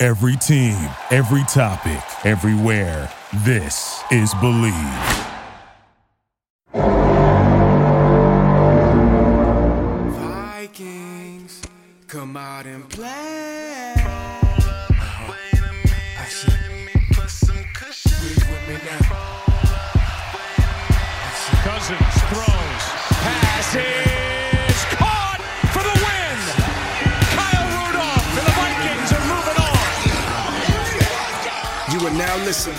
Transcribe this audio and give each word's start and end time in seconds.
Every 0.00 0.36
team, 0.36 0.76
every 1.10 1.42
topic, 1.48 2.00
everywhere. 2.24 3.10
This 3.44 4.00
is 4.12 4.32
Bleav. 4.34 4.72
Vikings, 10.12 11.62
come 12.06 12.36
out 12.36 12.66
and 12.66 12.88
play. 12.88 13.94
Cousins 21.64 22.22
throws, 22.30 22.84
passes, 23.10 24.07
are 32.08 32.12
moving 32.12 32.22
on. 32.22 32.38
You 32.38 32.38
are 32.38 32.38
now 32.38 32.44
listening 32.44 32.78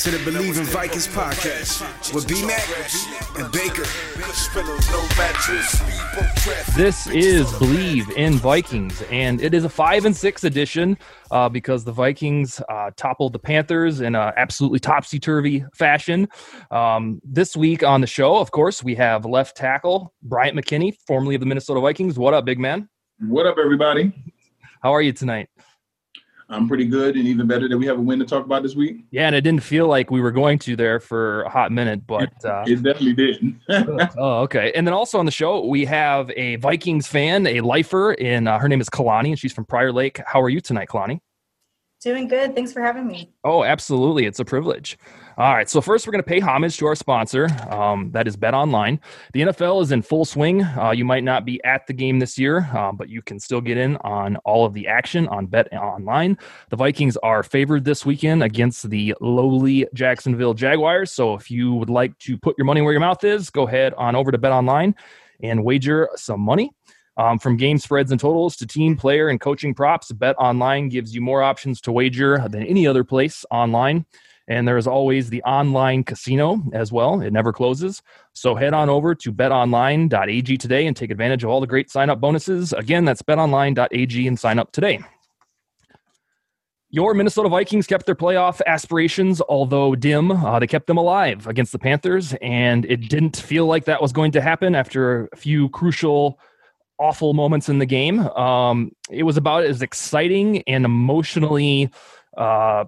to 0.00 0.10
the 0.10 0.30
Bleav 0.30 0.58
in 0.58 0.64
Vikings 0.64 1.08
podcast 1.08 2.14
with 2.14 2.28
B 2.28 2.44
Mac 2.46 2.66
and 3.38 3.52
Baker. 3.52 3.84
This 6.76 7.06
is 7.06 7.46
Bleav 7.52 8.10
in 8.16 8.34
Vikings, 8.34 9.02
and 9.10 9.40
it 9.40 9.54
is 9.54 9.64
a 9.64 9.68
five 9.68 10.04
and 10.04 10.16
six 10.16 10.44
edition 10.44 10.96
uh, 11.30 11.48
because 11.48 11.84
the 11.84 11.92
Vikings 11.92 12.60
uh, 12.68 12.90
toppled 12.96 13.32
the 13.32 13.38
Panthers 13.38 14.00
in 14.00 14.14
an 14.14 14.32
absolutely 14.36 14.78
topsy 14.78 15.18
turvy 15.18 15.64
fashion. 15.74 16.28
Um, 16.70 17.20
this 17.24 17.56
week 17.56 17.82
on 17.82 18.00
the 18.00 18.06
show, 18.06 18.36
of 18.36 18.50
course, 18.50 18.82
we 18.82 18.94
have 18.96 19.24
left 19.24 19.56
tackle 19.56 20.12
Bryant 20.22 20.56
McKinnie, 20.56 20.94
formerly 21.06 21.34
of 21.34 21.40
the 21.40 21.46
Minnesota 21.46 21.80
Vikings. 21.80 22.18
What 22.18 22.34
up, 22.34 22.44
big 22.44 22.58
man? 22.58 22.88
What 23.20 23.46
up, 23.46 23.56
everybody? 23.62 24.12
How 24.82 24.94
are 24.94 25.02
you 25.02 25.12
tonight? 25.12 25.50
I'm 26.50 26.66
pretty 26.66 26.84
good, 26.84 27.16
and 27.16 27.26
even 27.26 27.46
better 27.46 27.68
that 27.68 27.78
we 27.78 27.86
have 27.86 27.98
a 27.98 28.00
win 28.00 28.18
to 28.18 28.24
talk 28.26 28.44
about 28.44 28.62
this 28.62 28.74
week. 28.74 29.04
Yeah, 29.10 29.26
and 29.26 29.36
it 29.36 29.42
didn't 29.42 29.62
feel 29.62 29.86
like 29.86 30.10
we 30.10 30.20
were 30.20 30.32
going 30.32 30.58
to 30.60 30.74
there 30.74 30.98
for 30.98 31.42
a 31.42 31.48
hot 31.48 31.70
minute, 31.70 32.06
but 32.06 32.32
uh, 32.44 32.64
It 32.66 32.82
definitely 32.82 33.14
did. 33.14 33.56
oh, 34.18 34.40
okay. 34.40 34.72
And 34.74 34.86
then 34.86 34.92
also 34.92 35.18
on 35.18 35.26
the 35.26 35.32
show, 35.32 35.64
we 35.64 35.84
have 35.84 36.30
a 36.36 36.56
Vikings 36.56 37.06
fan, 37.06 37.46
a 37.46 37.60
lifer, 37.60 38.12
and 38.20 38.48
uh, 38.48 38.58
her 38.58 38.68
name 38.68 38.80
is 38.80 38.90
Kalani, 38.90 39.28
and 39.28 39.38
she's 39.38 39.52
from 39.52 39.64
Prior 39.64 39.92
Lake. 39.92 40.20
How 40.26 40.42
are 40.42 40.48
you 40.48 40.60
tonight, 40.60 40.88
Kalani? 40.88 41.20
Doing 42.02 42.28
good. 42.28 42.54
Thanks 42.54 42.72
for 42.72 42.80
having 42.80 43.06
me. 43.06 43.30
Oh, 43.44 43.62
absolutely. 43.62 44.24
It's 44.24 44.40
a 44.40 44.44
privilege. 44.44 44.98
All 45.38 45.54
right. 45.54 45.68
So, 45.68 45.80
first, 45.80 46.06
we're 46.06 46.12
going 46.12 46.22
to 46.22 46.28
pay 46.28 46.40
homage 46.40 46.76
to 46.78 46.86
our 46.86 46.96
sponsor. 46.96 47.48
Um, 47.70 48.10
that 48.12 48.26
is 48.26 48.36
Bet 48.36 48.52
Online. 48.52 49.00
The 49.32 49.42
NFL 49.42 49.82
is 49.82 49.92
in 49.92 50.02
full 50.02 50.24
swing. 50.24 50.62
Uh, 50.62 50.90
you 50.90 51.04
might 51.04 51.22
not 51.22 51.44
be 51.44 51.62
at 51.64 51.86
the 51.86 51.92
game 51.92 52.18
this 52.18 52.38
year, 52.38 52.68
uh, 52.74 52.92
but 52.92 53.08
you 53.08 53.22
can 53.22 53.38
still 53.38 53.60
get 53.60 53.76
in 53.76 53.96
on 53.98 54.36
all 54.38 54.66
of 54.66 54.74
the 54.74 54.88
action 54.88 55.28
on 55.28 55.46
Bet 55.46 55.72
Online. 55.72 56.36
The 56.70 56.76
Vikings 56.76 57.16
are 57.18 57.42
favored 57.42 57.84
this 57.84 58.04
weekend 58.04 58.42
against 58.42 58.90
the 58.90 59.14
lowly 59.20 59.86
Jacksonville 59.94 60.54
Jaguars. 60.54 61.12
So, 61.12 61.34
if 61.34 61.50
you 61.50 61.74
would 61.74 61.90
like 61.90 62.18
to 62.20 62.36
put 62.36 62.58
your 62.58 62.64
money 62.64 62.80
where 62.80 62.92
your 62.92 63.00
mouth 63.00 63.22
is, 63.22 63.50
go 63.50 63.68
ahead 63.68 63.94
on 63.94 64.16
over 64.16 64.32
to 64.32 64.38
Bet 64.38 64.52
Online 64.52 64.94
and 65.42 65.64
wager 65.64 66.08
some 66.16 66.40
money. 66.40 66.70
Um, 67.16 67.38
from 67.38 67.56
game 67.56 67.78
spreads 67.78 68.12
and 68.12 68.20
totals 68.20 68.56
to 68.56 68.66
team 68.66 68.96
player 68.96 69.28
and 69.28 69.40
coaching 69.40 69.74
props, 69.74 70.10
Bet 70.10 70.36
Online 70.38 70.88
gives 70.88 71.14
you 71.14 71.20
more 71.20 71.42
options 71.42 71.80
to 71.82 71.92
wager 71.92 72.46
than 72.48 72.62
any 72.62 72.86
other 72.86 73.04
place 73.04 73.44
online. 73.50 74.06
And 74.50 74.66
there 74.66 74.76
is 74.76 74.88
always 74.88 75.30
the 75.30 75.42
online 75.44 76.02
casino 76.02 76.60
as 76.72 76.90
well. 76.90 77.20
It 77.20 77.32
never 77.32 77.52
closes. 77.52 78.02
So 78.32 78.56
head 78.56 78.74
on 78.74 78.90
over 78.90 79.14
to 79.14 79.32
betonline.ag 79.32 80.56
today 80.56 80.88
and 80.88 80.96
take 80.96 81.12
advantage 81.12 81.44
of 81.44 81.50
all 81.50 81.60
the 81.60 81.68
great 81.68 81.88
sign 81.88 82.10
up 82.10 82.20
bonuses. 82.20 82.72
Again, 82.72 83.04
that's 83.04 83.22
betonline.ag 83.22 84.26
and 84.26 84.38
sign 84.38 84.58
up 84.58 84.72
today. 84.72 84.98
Your 86.92 87.14
Minnesota 87.14 87.48
Vikings 87.48 87.86
kept 87.86 88.06
their 88.06 88.16
playoff 88.16 88.60
aspirations, 88.66 89.40
although 89.40 89.94
dim. 89.94 90.32
Uh, 90.32 90.58
they 90.58 90.66
kept 90.66 90.88
them 90.88 90.96
alive 90.96 91.46
against 91.46 91.70
the 91.70 91.78
Panthers, 91.78 92.34
and 92.42 92.84
it 92.86 93.08
didn't 93.08 93.36
feel 93.36 93.66
like 93.66 93.84
that 93.84 94.02
was 94.02 94.12
going 94.12 94.32
to 94.32 94.40
happen 94.40 94.74
after 94.74 95.28
a 95.32 95.36
few 95.36 95.68
crucial 95.68 96.40
awful 96.98 97.34
moments 97.34 97.68
in 97.68 97.78
the 97.78 97.86
game. 97.86 98.18
Um, 98.30 98.90
it 99.08 99.22
was 99.22 99.36
about 99.36 99.62
as 99.62 99.82
exciting 99.82 100.62
and 100.66 100.84
emotionally 100.84 101.90
uh, 102.36 102.86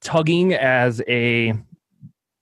tugging 0.00 0.54
as 0.54 1.02
a 1.08 1.54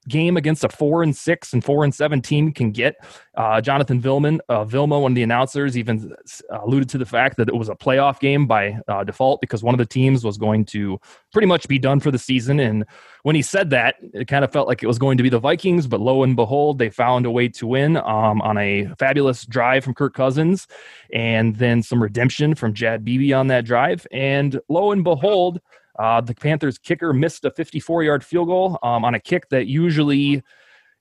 game 0.08 0.36
against 0.36 0.64
a 0.64 0.68
four 0.68 1.02
and 1.02 1.16
six 1.16 1.52
and 1.52 1.62
four 1.62 1.84
and 1.84 1.94
seven 1.94 2.20
team 2.20 2.50
can 2.52 2.72
get. 2.72 2.96
Uh, 3.36 3.60
Jonathan 3.60 4.00
Vilman, 4.00 4.40
uh, 4.48 4.64
Vilma, 4.64 4.98
one 4.98 5.12
of 5.12 5.16
the 5.16 5.22
announcers, 5.22 5.76
even 5.76 6.14
alluded 6.50 6.88
to 6.88 6.98
the 6.98 7.06
fact 7.06 7.36
that 7.36 7.48
it 7.48 7.54
was 7.54 7.68
a 7.68 7.74
playoff 7.74 8.18
game 8.18 8.46
by 8.46 8.78
uh, 8.88 9.04
default 9.04 9.40
because 9.40 9.62
one 9.62 9.74
of 9.74 9.78
the 9.78 9.86
teams 9.86 10.24
was 10.24 10.36
going 10.36 10.64
to 10.64 10.98
pretty 11.32 11.46
much 11.46 11.68
be 11.68 11.78
done 11.78 12.00
for 12.00 12.10
the 12.10 12.18
season. 12.18 12.58
And 12.58 12.84
when 13.22 13.36
he 13.36 13.42
said 13.42 13.70
that, 13.70 13.96
it 14.00 14.26
kind 14.26 14.44
of 14.44 14.50
felt 14.50 14.66
like 14.66 14.82
it 14.82 14.86
was 14.86 14.98
going 14.98 15.18
to 15.18 15.22
be 15.22 15.28
the 15.28 15.38
Vikings, 15.38 15.86
but 15.86 16.00
lo 16.00 16.22
and 16.22 16.34
behold, 16.34 16.78
they 16.78 16.90
found 16.90 17.26
a 17.26 17.30
way 17.30 17.48
to 17.48 17.66
win 17.66 17.98
um, 17.98 18.40
on 18.42 18.58
a 18.58 18.88
fabulous 18.98 19.44
drive 19.44 19.84
from 19.84 19.94
Kirk 19.94 20.14
Cousins 20.14 20.66
and 21.12 21.56
then 21.56 21.82
some 21.82 22.02
redemption 22.02 22.54
from 22.54 22.74
Chad 22.74 23.04
Beebe 23.04 23.32
on 23.32 23.48
that 23.48 23.64
drive. 23.64 24.06
And 24.10 24.58
lo 24.68 24.90
and 24.90 25.04
behold, 25.04 25.60
uh, 25.98 26.20
the 26.20 26.34
Panthers 26.34 26.78
kicker 26.78 27.12
missed 27.12 27.44
a 27.44 27.50
54 27.50 28.02
yard 28.04 28.24
field 28.24 28.48
goal 28.48 28.78
um, 28.82 29.04
on 29.04 29.14
a 29.14 29.20
kick 29.20 29.48
that 29.50 29.66
usually 29.66 30.42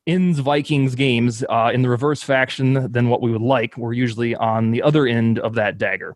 ends 0.07 0.39
Vikings 0.39 0.95
games 0.95 1.43
uh, 1.49 1.71
in 1.73 1.81
the 1.81 1.89
reverse 1.89 2.23
faction 2.23 2.91
than 2.91 3.09
what 3.09 3.21
we 3.21 3.31
would 3.31 3.41
like. 3.41 3.77
We're 3.77 3.93
usually 3.93 4.35
on 4.35 4.71
the 4.71 4.81
other 4.81 5.05
end 5.05 5.39
of 5.39 5.55
that 5.55 5.77
dagger. 5.77 6.15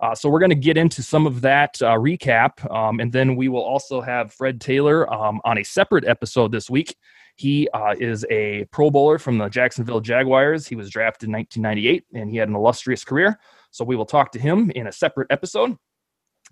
Uh, 0.00 0.14
so 0.14 0.28
we're 0.28 0.40
going 0.40 0.50
to 0.50 0.56
get 0.56 0.76
into 0.76 1.02
some 1.02 1.26
of 1.26 1.42
that 1.42 1.80
uh, 1.80 1.94
recap, 1.94 2.68
um, 2.74 2.98
and 2.98 3.12
then 3.12 3.36
we 3.36 3.48
will 3.48 3.62
also 3.62 4.00
have 4.00 4.32
Fred 4.32 4.60
Taylor 4.60 5.12
um, 5.12 5.40
on 5.44 5.58
a 5.58 5.62
separate 5.62 6.04
episode 6.06 6.50
this 6.50 6.68
week. 6.68 6.96
He 7.36 7.68
uh, 7.72 7.94
is 7.98 8.26
a 8.28 8.64
Pro 8.72 8.90
Bowler 8.90 9.18
from 9.18 9.38
the 9.38 9.48
Jacksonville 9.48 10.00
Jaguars. 10.00 10.66
He 10.66 10.74
was 10.74 10.90
drafted 10.90 11.28
in 11.28 11.32
1998, 11.34 12.04
and 12.14 12.30
he 12.30 12.36
had 12.36 12.48
an 12.48 12.56
illustrious 12.56 13.04
career. 13.04 13.38
So 13.70 13.84
we 13.84 13.94
will 13.94 14.04
talk 14.04 14.32
to 14.32 14.40
him 14.40 14.70
in 14.72 14.88
a 14.88 14.92
separate 14.92 15.28
episode. 15.30 15.76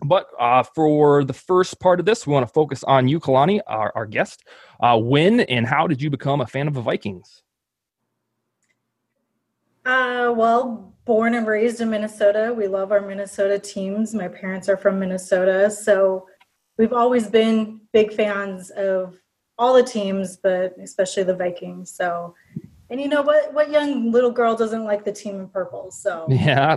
But 0.02 0.28
uh, 0.38 0.62
for 0.62 1.24
the 1.24 1.32
first 1.32 1.78
part 1.80 2.00
of 2.00 2.06
this, 2.06 2.26
we 2.26 2.32
want 2.32 2.46
to 2.46 2.52
focus 2.52 2.82
on 2.84 3.08
you, 3.08 3.20
Kalani, 3.20 3.60
our, 3.66 3.92
our 3.94 4.06
guest. 4.06 4.44
Uh, 4.80 4.98
when 4.98 5.40
and 5.40 5.66
how 5.66 5.86
did 5.86 6.00
you 6.00 6.10
become 6.10 6.40
a 6.40 6.46
fan 6.46 6.68
of 6.68 6.74
the 6.74 6.80
Vikings? 6.80 7.42
Uh, 9.84 10.32
well, 10.36 10.94
born 11.04 11.34
and 11.34 11.46
raised 11.46 11.80
in 11.80 11.90
Minnesota. 11.90 12.54
We 12.56 12.66
love 12.66 12.92
our 12.92 13.00
Minnesota 13.00 13.58
teams. 13.58 14.14
My 14.14 14.28
parents 14.28 14.68
are 14.68 14.76
from 14.76 14.98
Minnesota. 14.98 15.70
So 15.70 16.26
we've 16.78 16.92
always 16.92 17.28
been 17.28 17.80
big 17.92 18.12
fans 18.12 18.70
of 18.70 19.18
all 19.58 19.74
the 19.74 19.82
teams, 19.82 20.36
but 20.36 20.74
especially 20.82 21.24
the 21.24 21.36
Vikings. 21.36 21.90
So 21.90 22.34
and 22.90 23.00
you 23.00 23.08
know 23.08 23.22
what? 23.22 23.54
What 23.54 23.70
young 23.70 24.10
little 24.10 24.32
girl 24.32 24.56
doesn't 24.56 24.84
like 24.84 25.04
the 25.04 25.12
team 25.12 25.36
in 25.36 25.48
purple? 25.48 25.90
So 25.92 26.26
yeah, 26.30 26.76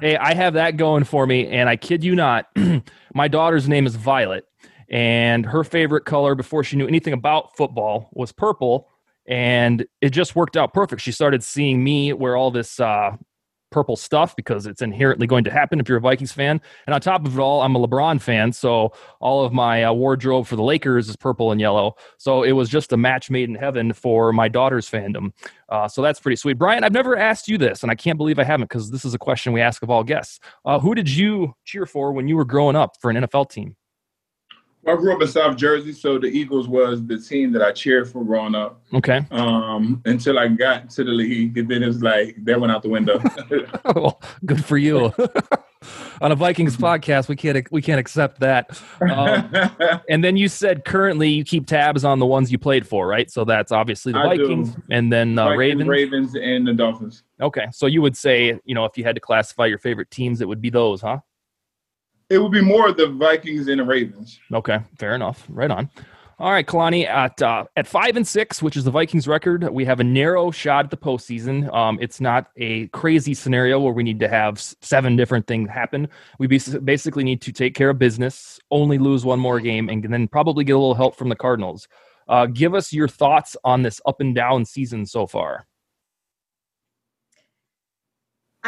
hey, 0.00 0.16
I 0.16 0.34
have 0.34 0.54
that 0.54 0.76
going 0.76 1.04
for 1.04 1.26
me, 1.26 1.46
and 1.48 1.68
I 1.68 1.76
kid 1.76 2.02
you 2.02 2.14
not, 2.14 2.46
my 3.14 3.28
daughter's 3.28 3.68
name 3.68 3.86
is 3.86 3.94
Violet, 3.94 4.46
and 4.88 5.44
her 5.44 5.64
favorite 5.64 6.06
color 6.06 6.34
before 6.34 6.64
she 6.64 6.76
knew 6.76 6.88
anything 6.88 7.12
about 7.12 7.56
football 7.56 8.08
was 8.12 8.32
purple, 8.32 8.88
and 9.26 9.86
it 10.00 10.10
just 10.10 10.34
worked 10.34 10.56
out 10.56 10.72
perfect. 10.72 11.02
She 11.02 11.12
started 11.12 11.44
seeing 11.44 11.84
me 11.84 12.14
wear 12.14 12.36
all 12.36 12.50
this 12.50 12.80
uh, 12.80 13.16
purple 13.70 13.96
stuff 13.96 14.34
because 14.36 14.66
it's 14.66 14.82
inherently 14.82 15.26
going 15.26 15.44
to 15.44 15.50
happen 15.50 15.80
if 15.80 15.88
you're 15.88 15.98
a 15.98 16.00
Vikings 16.00 16.32
fan. 16.32 16.60
And 16.86 16.94
on 16.94 17.00
top 17.00 17.26
of 17.26 17.36
it 17.36 17.40
all, 17.40 17.62
I'm 17.62 17.74
a 17.74 17.86
LeBron 17.86 18.20
fan, 18.20 18.52
so 18.52 18.92
all 19.20 19.44
of 19.44 19.52
my 19.52 19.84
uh, 19.84 19.92
wardrobe 19.92 20.46
for 20.46 20.56
the 20.56 20.62
Lakers 20.62 21.08
is 21.08 21.16
purple 21.16 21.52
and 21.52 21.60
yellow. 21.60 21.96
So 22.16 22.42
it 22.42 22.52
was 22.52 22.68
just 22.68 22.92
a 22.92 22.96
match 22.96 23.30
made 23.30 23.48
in 23.48 23.54
heaven 23.54 23.92
for 23.92 24.32
my 24.32 24.48
daughter's 24.48 24.90
fandom. 24.90 25.32
Uh, 25.68 25.88
so 25.88 26.02
that's 26.02 26.20
pretty 26.20 26.36
sweet. 26.36 26.58
Bryant, 26.58 26.84
I've 26.84 26.92
never 26.92 27.16
asked 27.16 27.48
you 27.48 27.58
this, 27.58 27.82
and 27.82 27.90
I 27.90 27.94
can't 27.94 28.18
believe 28.18 28.38
I 28.38 28.44
haven't 28.44 28.68
because 28.68 28.90
this 28.90 29.04
is 29.04 29.14
a 29.14 29.18
question 29.18 29.52
we 29.52 29.60
ask 29.60 29.82
of 29.82 29.90
all 29.90 30.04
guests. 30.04 30.40
Uh, 30.64 30.78
who 30.78 30.94
did 30.94 31.08
you 31.08 31.54
cheer 31.64 31.86
for 31.86 32.12
when 32.12 32.28
you 32.28 32.36
were 32.36 32.44
growing 32.44 32.76
up 32.76 32.96
for 33.00 33.10
an 33.10 33.16
NFL 33.16 33.50
team? 33.50 33.76
I 34.88 34.96
grew 34.96 35.14
up 35.14 35.20
in 35.20 35.28
South 35.28 35.56
Jersey, 35.56 35.92
so 35.92 36.18
the 36.18 36.26
Eagles 36.26 36.68
was 36.68 37.04
the 37.06 37.18
team 37.18 37.52
that 37.52 37.62
I 37.62 37.72
cheered 37.72 38.10
for 38.10 38.24
growing 38.24 38.54
up. 38.54 38.82
Okay. 38.94 39.26
Um, 39.30 40.02
until 40.04 40.38
I 40.38 40.48
got 40.48 40.90
to 40.90 41.04
the 41.04 41.10
league, 41.10 41.58
and 41.58 41.68
then 41.68 41.82
it's 41.82 42.00
like 42.00 42.36
that 42.44 42.60
went 42.60 42.72
out 42.72 42.82
the 42.82 42.88
window. 42.88 43.20
well, 43.94 44.20
good 44.44 44.64
for 44.64 44.78
you. 44.78 45.12
on 46.20 46.32
a 46.32 46.34
Vikings 46.34 46.76
podcast, 46.76 47.28
we 47.28 47.36
can't 47.36 47.70
we 47.70 47.82
can't 47.82 48.00
accept 48.00 48.40
that. 48.40 48.80
Um, 49.00 49.50
and 50.08 50.24
then 50.24 50.36
you 50.36 50.48
said 50.48 50.84
currently 50.84 51.28
you 51.28 51.44
keep 51.44 51.66
tabs 51.66 52.04
on 52.04 52.18
the 52.18 52.26
ones 52.26 52.50
you 52.50 52.58
played 52.58 52.86
for, 52.86 53.06
right? 53.06 53.30
So 53.30 53.44
that's 53.44 53.72
obviously 53.72 54.12
the 54.12 54.18
I 54.18 54.36
do. 54.36 54.46
Vikings, 54.46 54.76
and 54.90 55.12
then 55.12 55.38
uh, 55.38 55.44
Vikings, 55.44 55.58
Ravens. 55.58 55.88
Ravens, 55.88 56.34
and 56.34 56.66
the 56.66 56.72
Dolphins. 56.72 57.22
Okay, 57.40 57.66
so 57.72 57.86
you 57.86 58.02
would 58.02 58.16
say, 58.16 58.58
you 58.64 58.74
know, 58.74 58.84
if 58.84 58.98
you 58.98 59.04
had 59.04 59.14
to 59.14 59.20
classify 59.20 59.66
your 59.66 59.78
favorite 59.78 60.10
teams, 60.10 60.40
it 60.40 60.48
would 60.48 60.60
be 60.60 60.70
those, 60.70 61.00
huh? 61.00 61.18
It 62.30 62.38
would 62.38 62.52
be 62.52 62.60
more 62.60 62.92
the 62.92 63.08
Vikings 63.08 63.68
and 63.68 63.80
the 63.80 63.84
Ravens. 63.84 64.38
Okay, 64.52 64.78
fair 64.98 65.14
enough. 65.14 65.44
Right 65.48 65.70
on. 65.70 65.90
All 66.40 66.52
right, 66.52 66.64
Kalani, 66.64 67.04
at 67.04 67.42
uh, 67.42 67.64
at 67.74 67.88
five 67.88 68.16
and 68.16 68.26
six, 68.26 68.62
which 68.62 68.76
is 68.76 68.84
the 68.84 68.92
Vikings 68.92 69.26
record, 69.26 69.68
we 69.70 69.84
have 69.86 69.98
a 69.98 70.04
narrow 70.04 70.52
shot 70.52 70.84
at 70.84 70.90
the 70.92 70.96
postseason. 70.96 71.72
Um, 71.74 71.98
it's 72.00 72.20
not 72.20 72.50
a 72.56 72.86
crazy 72.88 73.34
scenario 73.34 73.80
where 73.80 73.92
we 73.92 74.04
need 74.04 74.20
to 74.20 74.28
have 74.28 74.60
seven 74.60 75.16
different 75.16 75.48
things 75.48 75.68
happen. 75.68 76.06
We 76.38 76.46
basically 76.46 77.24
need 77.24 77.40
to 77.42 77.52
take 77.52 77.74
care 77.74 77.90
of 77.90 77.98
business, 77.98 78.60
only 78.70 78.98
lose 78.98 79.24
one 79.24 79.40
more 79.40 79.58
game, 79.58 79.88
and 79.88 80.04
then 80.04 80.28
probably 80.28 80.62
get 80.62 80.74
a 80.74 80.78
little 80.78 80.94
help 80.94 81.16
from 81.16 81.28
the 81.28 81.34
Cardinals. 81.34 81.88
Uh, 82.28 82.46
give 82.46 82.74
us 82.74 82.92
your 82.92 83.08
thoughts 83.08 83.56
on 83.64 83.82
this 83.82 84.00
up 84.06 84.20
and 84.20 84.34
down 84.34 84.64
season 84.64 85.06
so 85.06 85.26
far. 85.26 85.66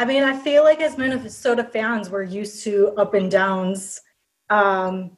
I 0.01 0.05
mean, 0.05 0.23
I 0.23 0.35
feel 0.35 0.63
like 0.63 0.81
as 0.81 0.97
Minnesota 0.97 1.63
fans, 1.63 2.09
we're 2.09 2.23
used 2.23 2.63
to 2.63 2.87
up 2.97 3.13
and 3.13 3.29
downs. 3.29 4.01
Um, 4.49 5.15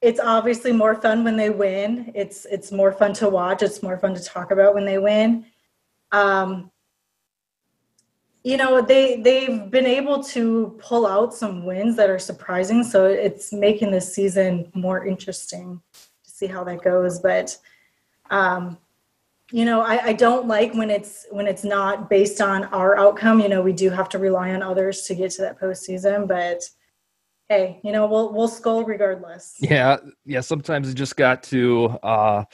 it's 0.00 0.18
obviously 0.18 0.72
more 0.72 0.94
fun 0.94 1.24
when 1.24 1.36
they 1.36 1.50
win. 1.50 2.10
It's 2.14 2.46
it's 2.46 2.72
more 2.72 2.90
fun 2.90 3.12
to 3.14 3.28
watch. 3.28 3.62
It's 3.62 3.82
more 3.82 3.98
fun 3.98 4.14
to 4.14 4.24
talk 4.24 4.50
about 4.50 4.72
when 4.72 4.86
they 4.86 4.96
win. 4.96 5.44
Um, 6.10 6.70
you 8.44 8.56
know, 8.56 8.80
they 8.80 9.20
they've 9.20 9.70
been 9.70 9.84
able 9.84 10.24
to 10.24 10.74
pull 10.80 11.06
out 11.06 11.34
some 11.34 11.66
wins 11.66 11.94
that 11.96 12.08
are 12.08 12.18
surprising. 12.18 12.82
So 12.82 13.04
it's 13.04 13.52
making 13.52 13.90
this 13.90 14.14
season 14.14 14.72
more 14.74 15.04
interesting 15.04 15.82
to 15.92 16.30
see 16.30 16.46
how 16.46 16.64
that 16.64 16.80
goes. 16.80 17.18
But 17.18 17.58
um, 18.30 18.78
you 19.52 19.64
know 19.64 19.82
I, 19.82 20.06
I 20.06 20.12
don't 20.14 20.46
like 20.46 20.74
when 20.74 20.90
it's 20.90 21.26
when 21.30 21.46
it's 21.46 21.64
not 21.64 22.08
based 22.08 22.40
on 22.40 22.64
our 22.64 22.96
outcome 22.96 23.40
you 23.40 23.48
know 23.48 23.62
we 23.62 23.72
do 23.72 23.90
have 23.90 24.08
to 24.10 24.18
rely 24.18 24.52
on 24.54 24.62
others 24.62 25.02
to 25.02 25.14
get 25.14 25.30
to 25.32 25.42
that 25.42 25.60
postseason 25.60 26.26
but 26.26 26.62
hey 27.48 27.78
you 27.84 27.92
know 27.92 28.06
we'll 28.06 28.32
we'll 28.32 28.48
skol 28.48 28.86
regardless 28.86 29.56
Yeah, 29.60 29.98
yeah. 30.24 30.40
Sometimes 30.40 30.88
you 30.88 30.94
just 30.94 31.16
got 31.16 31.42
to 31.44 31.86
uh, 32.02 32.44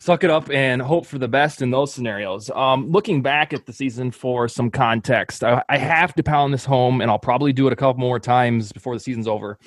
suck 0.00 0.24
it 0.24 0.30
up 0.30 0.50
and 0.50 0.80
hope 0.82 1.06
for 1.06 1.18
the 1.18 1.28
best 1.28 1.62
in 1.62 1.70
those 1.70 1.92
scenarios. 1.92 2.50
Um, 2.50 2.90
looking 2.90 3.22
back 3.22 3.52
at 3.52 3.66
the 3.66 3.72
season 3.72 4.10
for 4.10 4.48
some 4.48 4.70
context, 4.70 5.44
I, 5.44 5.62
I 5.68 5.78
have 5.78 6.14
to 6.14 6.22
pound 6.22 6.52
this 6.52 6.64
home, 6.64 7.00
and 7.00 7.10
I'll 7.10 7.18
probably 7.18 7.52
do 7.52 7.66
it 7.66 7.72
a 7.72 7.76
couple 7.76 8.00
more 8.00 8.20
times 8.20 8.72
before 8.72 8.94
the 8.94 9.00
season's 9.00 9.28
over. 9.28 9.58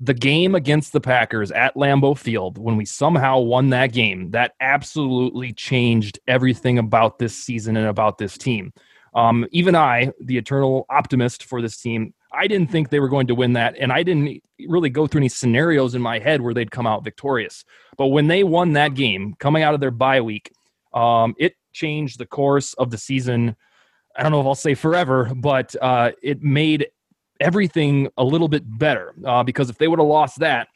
The 0.00 0.14
game 0.14 0.54
against 0.54 0.92
the 0.92 1.00
Packers 1.00 1.50
at 1.52 1.76
Lambeau 1.76 2.18
Field, 2.18 2.58
when 2.58 2.76
we 2.76 2.84
somehow 2.84 3.38
won 3.38 3.70
that 3.70 3.92
game, 3.92 4.32
that 4.32 4.54
absolutely 4.60 5.52
changed 5.52 6.18
everything 6.26 6.78
about 6.78 7.18
this 7.18 7.36
season 7.36 7.76
and 7.76 7.86
about 7.86 8.18
this 8.18 8.36
team. 8.36 8.72
Um, 9.14 9.46
even 9.52 9.76
I, 9.76 10.10
the 10.20 10.36
eternal 10.36 10.86
optimist 10.90 11.44
for 11.44 11.62
this 11.62 11.80
team, 11.80 12.12
I 12.32 12.48
didn't 12.48 12.72
think 12.72 12.88
they 12.88 12.98
were 12.98 13.08
going 13.08 13.28
to 13.28 13.34
win 13.34 13.52
that, 13.52 13.76
and 13.78 13.92
I 13.92 14.02
didn't 14.02 14.42
really 14.66 14.90
go 14.90 15.06
through 15.06 15.20
any 15.20 15.28
scenarios 15.28 15.94
in 15.94 16.02
my 16.02 16.18
head 16.18 16.40
where 16.40 16.52
they'd 16.52 16.72
come 16.72 16.86
out 16.86 17.04
victorious. 17.04 17.64
But 17.96 18.08
when 18.08 18.26
they 18.26 18.42
won 18.42 18.72
that 18.72 18.94
game, 18.94 19.34
coming 19.38 19.62
out 19.62 19.74
of 19.74 19.80
their 19.80 19.92
bye 19.92 20.20
week, 20.20 20.50
um, 20.92 21.36
it 21.38 21.54
changed 21.72 22.18
the 22.18 22.26
course 22.26 22.74
of 22.74 22.90
the 22.90 22.98
season. 22.98 23.54
I 24.16 24.22
don't 24.22 24.32
know 24.32 24.40
if 24.40 24.46
I'll 24.46 24.54
say 24.56 24.74
forever, 24.74 25.32
but 25.34 25.76
uh, 25.80 26.10
it 26.22 26.42
made 26.42 26.88
everything 27.44 28.08
a 28.16 28.24
little 28.24 28.48
bit 28.48 28.62
better 28.78 29.14
uh, 29.26 29.42
because 29.42 29.68
if 29.68 29.78
they 29.78 29.86
would 29.86 29.98
have 29.98 30.08
lost 30.08 30.40
that, 30.40 30.68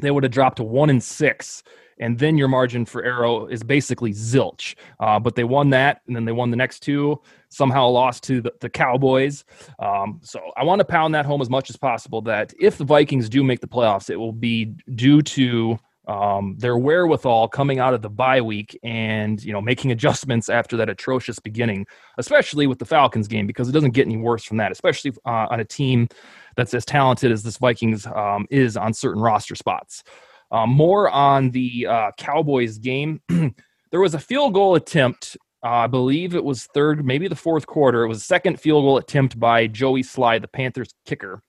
they 0.00 0.10
would 0.10 0.22
have 0.22 0.32
dropped 0.32 0.58
to 0.58 0.64
one 0.64 0.90
and 0.90 1.02
six. 1.02 1.62
And 2.00 2.16
then 2.16 2.38
your 2.38 2.46
margin 2.46 2.84
for 2.84 3.02
error 3.02 3.50
is 3.50 3.64
basically 3.64 4.12
zilch. 4.12 4.76
Uh, 5.00 5.18
but 5.18 5.34
they 5.34 5.42
won 5.42 5.70
that, 5.70 6.02
and 6.06 6.14
then 6.14 6.24
they 6.24 6.30
won 6.30 6.52
the 6.52 6.56
next 6.56 6.78
two. 6.80 7.20
Somehow 7.48 7.88
lost 7.88 8.22
to 8.24 8.40
the, 8.40 8.52
the 8.60 8.70
Cowboys. 8.70 9.44
Um, 9.80 10.20
so 10.22 10.40
I 10.56 10.62
want 10.62 10.78
to 10.78 10.84
pound 10.84 11.16
that 11.16 11.26
home 11.26 11.42
as 11.42 11.50
much 11.50 11.70
as 11.70 11.76
possible 11.76 12.22
that 12.22 12.54
if 12.60 12.78
the 12.78 12.84
Vikings 12.84 13.28
do 13.28 13.42
make 13.42 13.60
the 13.60 13.66
playoffs, 13.66 14.10
it 14.10 14.16
will 14.16 14.32
be 14.32 14.76
due 14.94 15.22
to 15.22 15.76
um, 16.08 16.56
their 16.58 16.78
wherewithal 16.78 17.48
coming 17.48 17.78
out 17.78 17.92
of 17.92 18.00
the 18.00 18.08
bye 18.08 18.40
week 18.40 18.78
and 18.82 19.42
you 19.44 19.52
know 19.52 19.60
making 19.60 19.92
adjustments 19.92 20.48
after 20.48 20.76
that 20.78 20.88
atrocious 20.88 21.38
beginning, 21.38 21.86
especially 22.16 22.66
with 22.66 22.78
the 22.78 22.86
Falcons 22.86 23.28
game 23.28 23.46
because 23.46 23.68
it 23.68 23.72
doesn't 23.72 23.90
get 23.90 24.06
any 24.06 24.16
worse 24.16 24.42
from 24.42 24.56
that, 24.56 24.72
especially 24.72 25.12
uh, 25.26 25.46
on 25.50 25.60
a 25.60 25.64
team 25.64 26.08
that's 26.56 26.72
as 26.72 26.84
talented 26.84 27.30
as 27.30 27.42
this 27.42 27.58
Vikings 27.58 28.06
um, 28.06 28.46
is 28.50 28.76
on 28.76 28.94
certain 28.94 29.22
roster 29.22 29.54
spots. 29.54 30.02
Um, 30.50 30.70
more 30.70 31.10
on 31.10 31.50
the 31.50 31.86
uh, 31.86 32.10
Cowboys 32.16 32.78
game. 32.78 33.20
there 33.28 34.00
was 34.00 34.14
a 34.14 34.18
field 34.18 34.54
goal 34.54 34.76
attempt. 34.76 35.36
Uh, 35.62 35.70
I 35.70 35.86
believe 35.88 36.34
it 36.34 36.44
was 36.44 36.64
third, 36.72 37.04
maybe 37.04 37.28
the 37.28 37.36
fourth 37.36 37.66
quarter. 37.66 38.02
It 38.02 38.08
was 38.08 38.18
a 38.18 38.24
second 38.24 38.58
field 38.58 38.84
goal 38.84 38.96
attempt 38.96 39.38
by 39.38 39.66
Joey 39.66 40.02
Slye, 40.02 40.40
the 40.40 40.48
Panthers 40.48 40.94
kicker. 41.04 41.42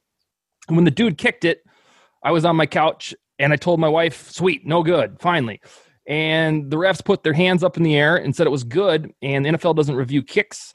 And 0.68 0.76
when 0.76 0.84
the 0.84 0.92
dude 0.92 1.18
kicked 1.18 1.46
it, 1.46 1.64
I 2.24 2.32
was 2.32 2.44
on 2.44 2.58
my 2.58 2.66
couch 2.66 3.16
and 3.40 3.54
I 3.54 3.56
told 3.56 3.80
my 3.80 3.90
wife, 3.90 4.30
"Sweet, 4.30 4.66
no 4.66 4.84
good, 4.84 5.18
finally." 5.20 5.62
And 6.10 6.72
the 6.72 6.78
refs 6.78 7.06
put 7.06 7.24
their 7.24 7.34
hands 7.34 7.64
up 7.64 7.78
in 7.78 7.84
the 7.84 7.96
air 7.96 8.18
and 8.18 8.36
said 8.36 8.48
it 8.48 8.50
was 8.50 8.64
good. 8.64 9.14
And 9.22 9.46
the 9.46 9.52
NFL 9.52 9.76
doesn't 9.76 9.96
review 9.96 10.24
kicks. 10.24 10.74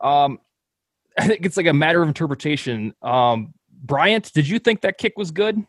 Um, 0.00 0.38
I 1.18 1.26
think 1.26 1.44
it's 1.44 1.56
like 1.56 1.66
a 1.66 1.72
matter 1.72 2.02
of 2.02 2.08
interpretation. 2.08 2.94
Um, 3.02 3.52
Bryant, 3.82 4.32
did 4.32 4.48
you 4.48 4.58
think 4.58 4.82
that 4.82 4.96
kick 4.96 5.14
was 5.16 5.30
good? 5.30 5.64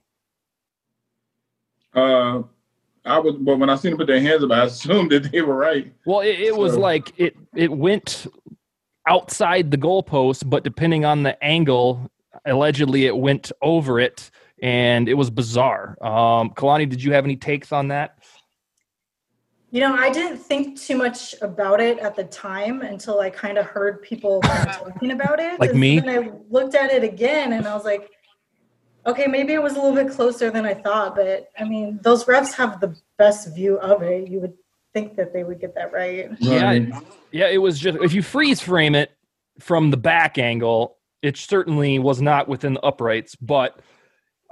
Uh, 1.96 2.44
I 3.06 3.20
was, 3.20 3.36
but 3.40 3.58
when 3.58 3.70
I 3.70 3.76
seen 3.76 3.92
them 3.92 3.98
put 3.98 4.08
their 4.08 4.22
hands 4.22 4.44
up, 4.44 4.52
I 4.52 4.64
assumed 4.66 5.12
that 5.12 5.32
they 5.32 5.42
were 5.42 5.56
right. 5.56 5.92
Well, 6.06 6.20
it, 6.20 6.40
it 6.40 6.56
was 6.56 6.78
like 6.78 7.14
it 7.18 7.36
it 7.56 7.72
went 7.72 8.28
outside 9.08 9.72
the 9.72 9.78
goalpost, 9.78 10.48
but 10.48 10.64
depending 10.64 11.06
on 11.06 11.24
the 11.24 11.42
angle, 11.44 12.12
allegedly 12.46 13.06
it 13.06 13.18
went 13.18 13.52
over 13.62 14.00
it, 14.00 14.30
and 14.62 15.08
it 15.08 15.14
was 15.14 15.30
bizarre. 15.30 15.98
Um, 16.02 16.52
Kalani, 16.52 16.90
did 16.90 17.04
you 17.04 17.14
have 17.14 17.24
any 17.26 17.36
takes 17.36 17.72
on 17.72 17.90
that? 17.90 18.18
you 19.70 19.82
know 19.82 19.94
i 19.96 20.10
didn't 20.10 20.38
think 20.38 20.80
too 20.80 20.96
much 20.96 21.36
about 21.42 21.82
it 21.82 22.00
at 22.00 22.16
the 22.16 22.24
time 22.24 22.82
until 22.82 23.20
i 23.20 23.30
kind 23.30 23.58
of 23.58 23.66
heard 23.66 24.02
people 24.02 24.40
kind 24.42 24.70
of 24.70 24.78
talking 24.78 25.12
about 25.12 25.42
it 25.42 25.60
Like 25.60 25.72
And 25.72 25.80
me? 25.80 26.00
then 26.00 26.10
i 26.10 26.32
looked 26.50 26.74
at 26.74 26.90
it 26.90 27.04
again 27.04 27.52
and 27.52 27.68
i 27.68 27.76
was 27.76 27.84
like 27.84 28.10
okay 29.06 29.28
maybe 29.28 29.52
it 29.52 29.62
was 29.62 29.74
a 29.74 29.76
little 29.76 29.94
bit 29.94 30.10
closer 30.10 30.50
than 30.50 30.66
i 30.66 30.74
thought 30.74 31.18
but 31.18 31.50
i 31.60 31.66
mean 31.66 32.00
those 32.02 32.24
refs 32.24 32.54
have 32.54 32.80
the 32.80 32.96
best 33.18 33.54
view 33.54 33.78
of 33.80 34.02
it 34.02 34.30
you 34.30 34.40
would 34.40 34.54
think 34.94 35.18
that 35.18 35.34
they 35.34 35.44
would 35.44 35.60
get 35.60 35.76
that 35.76 35.92
right 35.92 36.30
Yeah, 36.40 36.80
yeah, 37.32 37.48
it 37.48 37.58
was 37.58 37.78
just 37.78 37.98
if 38.02 38.14
you 38.14 38.24
freeze 38.24 38.62
frame 38.62 38.96
it 38.96 39.12
from 39.60 39.92
the 39.92 39.98
back 39.98 40.38
angle, 40.38 40.98
it 41.22 41.36
certainly 41.36 42.00
was 42.00 42.22
not 42.22 42.48
within 42.48 42.76
the 42.76 42.82
uprights, 42.82 43.36
but 43.36 43.80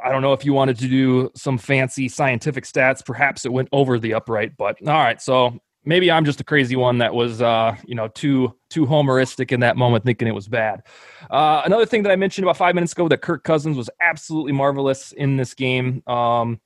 I 0.06 0.12
don't 0.12 0.22
know 0.22 0.34
if 0.34 0.46
you 0.46 0.54
wanted 0.54 0.78
to 0.80 0.88
do 0.88 1.32
some 1.36 1.58
fancy 1.58 2.08
scientific 2.08 2.66
stats. 2.66 3.04
Perhaps 3.04 3.44
it 3.44 3.52
went 3.52 3.70
over 3.72 3.98
the 3.98 4.14
upright, 4.14 4.56
but 4.56 4.78
all 4.88 4.94
right. 4.94 5.20
So 5.20 5.60
maybe 5.84 6.12
I'm 6.12 6.26
just 6.26 6.40
a 6.40 6.44
crazy 6.44 6.76
one 6.76 7.00
that 7.00 7.16
was, 7.16 7.42
uh, 7.42 7.76
you 7.88 7.96
know, 7.96 8.08
too 8.10 8.56
too 8.70 8.86
homeristic 8.86 9.52
in 9.52 9.62
that 9.62 9.78
moment, 9.78 10.06
thinking 10.06 10.28
it 10.28 10.36
was 10.36 10.48
bad. 10.48 10.84
Uh, 11.32 11.64
another 11.66 11.88
thing 11.88 12.04
that 12.04 12.12
I 12.12 12.18
mentioned 12.18 12.46
about 12.46 12.56
five 12.56 12.76
minutes 12.76 12.94
ago 12.94 13.08
that 13.08 13.24
Kirk 13.24 13.44
Cousins 13.44 13.78
was 13.78 13.90
absolutely 14.00 14.52
marvelous 14.52 15.12
in 15.14 15.38
this 15.38 15.56
game. 15.56 16.04
Um, 16.06 16.62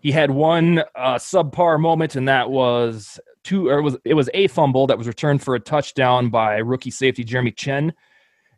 he 0.00 0.10
had 0.10 0.30
one 0.30 0.78
uh, 0.96 1.16
subpar 1.16 1.78
moment, 1.78 2.16
and 2.16 2.26
that 2.28 2.50
was 2.50 3.20
two, 3.44 3.68
or 3.68 3.78
it 3.78 3.82
was 3.82 3.98
it 4.06 4.14
was 4.14 4.30
a 4.32 4.46
fumble 4.48 4.86
that 4.86 4.96
was 4.96 5.06
returned 5.06 5.42
for 5.42 5.54
a 5.54 5.60
touchdown 5.60 6.30
by 6.30 6.56
rookie 6.56 6.90
safety 6.90 7.24
Jeremy 7.24 7.50
Chinn 7.50 7.92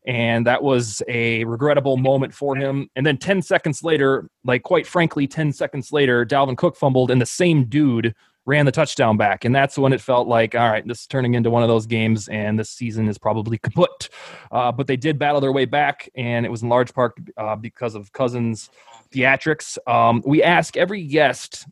and 0.07 0.47
that 0.47 0.63
was 0.63 1.03
a 1.09 1.45
regrettable 1.45 1.97
moment 1.97 2.35
for 2.35 2.57
him. 2.57 2.89
And 2.97 3.07
then 3.07 3.19
10 3.19 3.43
seconds 3.43 3.83
later, 3.83 4.29
like 4.45 4.63
quite 4.63 4.87
frankly, 4.87 5.27
10 5.27 5.53
seconds 5.53 5.93
later, 5.93 6.27
Dalvin 6.27 6.57
Cook 6.57 6.77
fumbled, 6.77 7.11
and 7.11 7.21
the 7.21 7.27
same 7.27 7.65
dude 7.67 8.15
ran 8.45 8.67
the 8.67 8.73
touchdown 8.73 9.17
back. 9.17 9.45
And 9.45 9.55
that's 9.55 9.79
when 9.79 9.93
it 9.93 10.01
felt 10.01 10.27
like, 10.27 10.55
all 10.55 10.69
right, 10.69 10.87
this 10.87 11.03
is 11.03 11.07
turning 11.07 11.35
into 11.35 11.51
one 11.51 11.63
of 11.63 11.69
those 11.69 11.87
games, 11.87 12.29
and 12.29 12.59
this 12.59 12.71
season 12.71 13.09
is 13.09 13.19
probably 13.19 13.59
kaput. 13.63 14.09
Uh, 14.51 14.73
but 14.73 14.87
they 14.87 14.97
did 14.97 15.19
battle 15.19 15.41
their 15.41 15.53
way 15.53 15.65
back, 15.65 16.11
and 16.17 16.45
it 16.45 16.51
was 16.51 16.63
in 16.63 16.69
large 16.69 16.93
part 16.93 17.15
uh, 17.37 17.57
because 17.57 17.95
of 17.95 18.13
Cousins' 18.13 18.71
theatrics. 19.15 19.79
Um, 19.87 20.23
we 20.27 20.43
ask 20.43 20.77
every 20.77 21.05
guest 21.05 21.67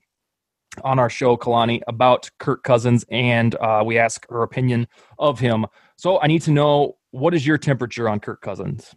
on 0.85 1.01
our 1.01 1.11
show, 1.11 1.37
Kalani, 1.37 1.81
about 1.89 2.31
Kirk 2.39 2.63
Cousins, 2.63 3.05
and 3.11 3.57
uh, 3.57 3.83
we 3.85 3.99
ask 3.99 4.25
her 4.31 4.43
opinion 4.43 4.87
of 5.19 5.41
him. 5.41 5.67
So 5.97 6.21
I 6.21 6.29
need 6.29 6.43
to 6.43 6.53
know 6.53 6.97
what 7.11 7.35
is 7.35 7.47
your 7.47 7.59
temperature 7.59 8.09
on 8.09 8.21
Kirk 8.21 8.41
Cousins? 8.41 8.95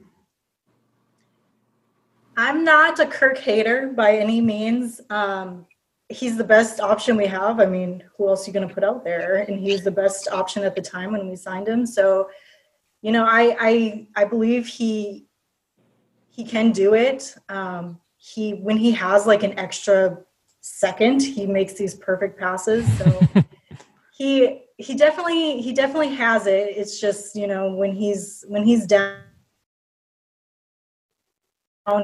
I'm 2.37 2.63
not 2.63 2.99
a 2.99 3.05
Kirk 3.05 3.37
hater 3.37 3.93
by 3.95 4.17
any 4.17 4.41
means. 4.41 5.01
Um, 5.09 5.65
he's 6.09 6.37
the 6.37 6.43
best 6.43 6.79
option 6.79 7.15
we 7.15 7.27
have. 7.27 7.59
I 7.59 7.65
mean, 7.65 8.03
who 8.17 8.27
else 8.27 8.45
are 8.45 8.49
you 8.49 8.53
going 8.53 8.67
to 8.67 8.73
put 8.73 8.83
out 8.83 9.03
there? 9.03 9.45
And 9.47 9.59
he's 9.59 9.83
the 9.83 9.91
best 9.91 10.27
option 10.29 10.63
at 10.63 10.75
the 10.75 10.81
time 10.81 11.11
when 11.11 11.29
we 11.29 11.35
signed 11.35 11.67
him. 11.67 11.85
So, 11.85 12.29
you 13.01 13.11
know, 13.11 13.25
I 13.25 13.55
I 13.59 14.07
I 14.15 14.25
believe 14.25 14.67
he 14.67 15.27
he 16.29 16.43
can 16.43 16.71
do 16.71 16.93
it. 16.95 17.35
Um, 17.49 17.99
he 18.17 18.53
when 18.55 18.77
he 18.77 18.91
has 18.91 19.27
like 19.27 19.43
an 19.43 19.57
extra 19.59 20.17
second, 20.61 21.21
he 21.21 21.45
makes 21.45 21.73
these 21.73 21.93
perfect 21.93 22.39
passes. 22.39 22.85
So 22.97 23.27
he 24.17 24.62
he 24.77 24.95
definitely 24.95 25.61
he 25.61 25.73
definitely 25.73 26.15
has 26.15 26.47
it. 26.47 26.73
It's 26.75 26.99
just 26.99 27.35
you 27.35 27.47
know 27.47 27.73
when 27.73 27.93
he's 27.93 28.43
when 28.47 28.63
he's 28.63 28.85
down 28.85 29.17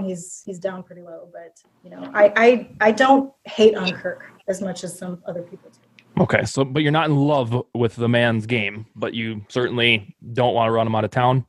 he's 0.04 0.44
he's 0.46 0.60
down 0.60 0.84
pretty 0.84 1.02
low 1.02 1.30
but 1.32 1.58
you 1.86 1.90
know 1.90 2.12
I, 2.14 2.34
I 2.36 2.70
i 2.82 2.92
don't 2.92 3.32
hate 3.46 3.76
on 3.76 3.90
kirk 3.94 4.30
as 4.50 4.62
much 4.62 4.84
as 4.84 4.98
some 5.00 5.24
other 5.26 5.42
people 5.42 5.70
do 5.72 5.80
Okay, 6.20 6.44
so 6.44 6.66
but 6.66 6.84
you're 6.84 6.92
not 6.92 7.10
in 7.10 7.16
love 7.16 7.64
with 7.74 7.96
the 7.96 8.10
man's 8.10 8.46
game, 8.46 8.86
but 8.94 9.14
you 9.14 9.46
certainly 9.48 10.16
don't 10.34 10.54
want 10.54 10.68
to 10.68 10.72
run 10.72 10.86
him 10.86 10.94
out 10.94 11.06
of 11.06 11.12
town. 11.12 11.46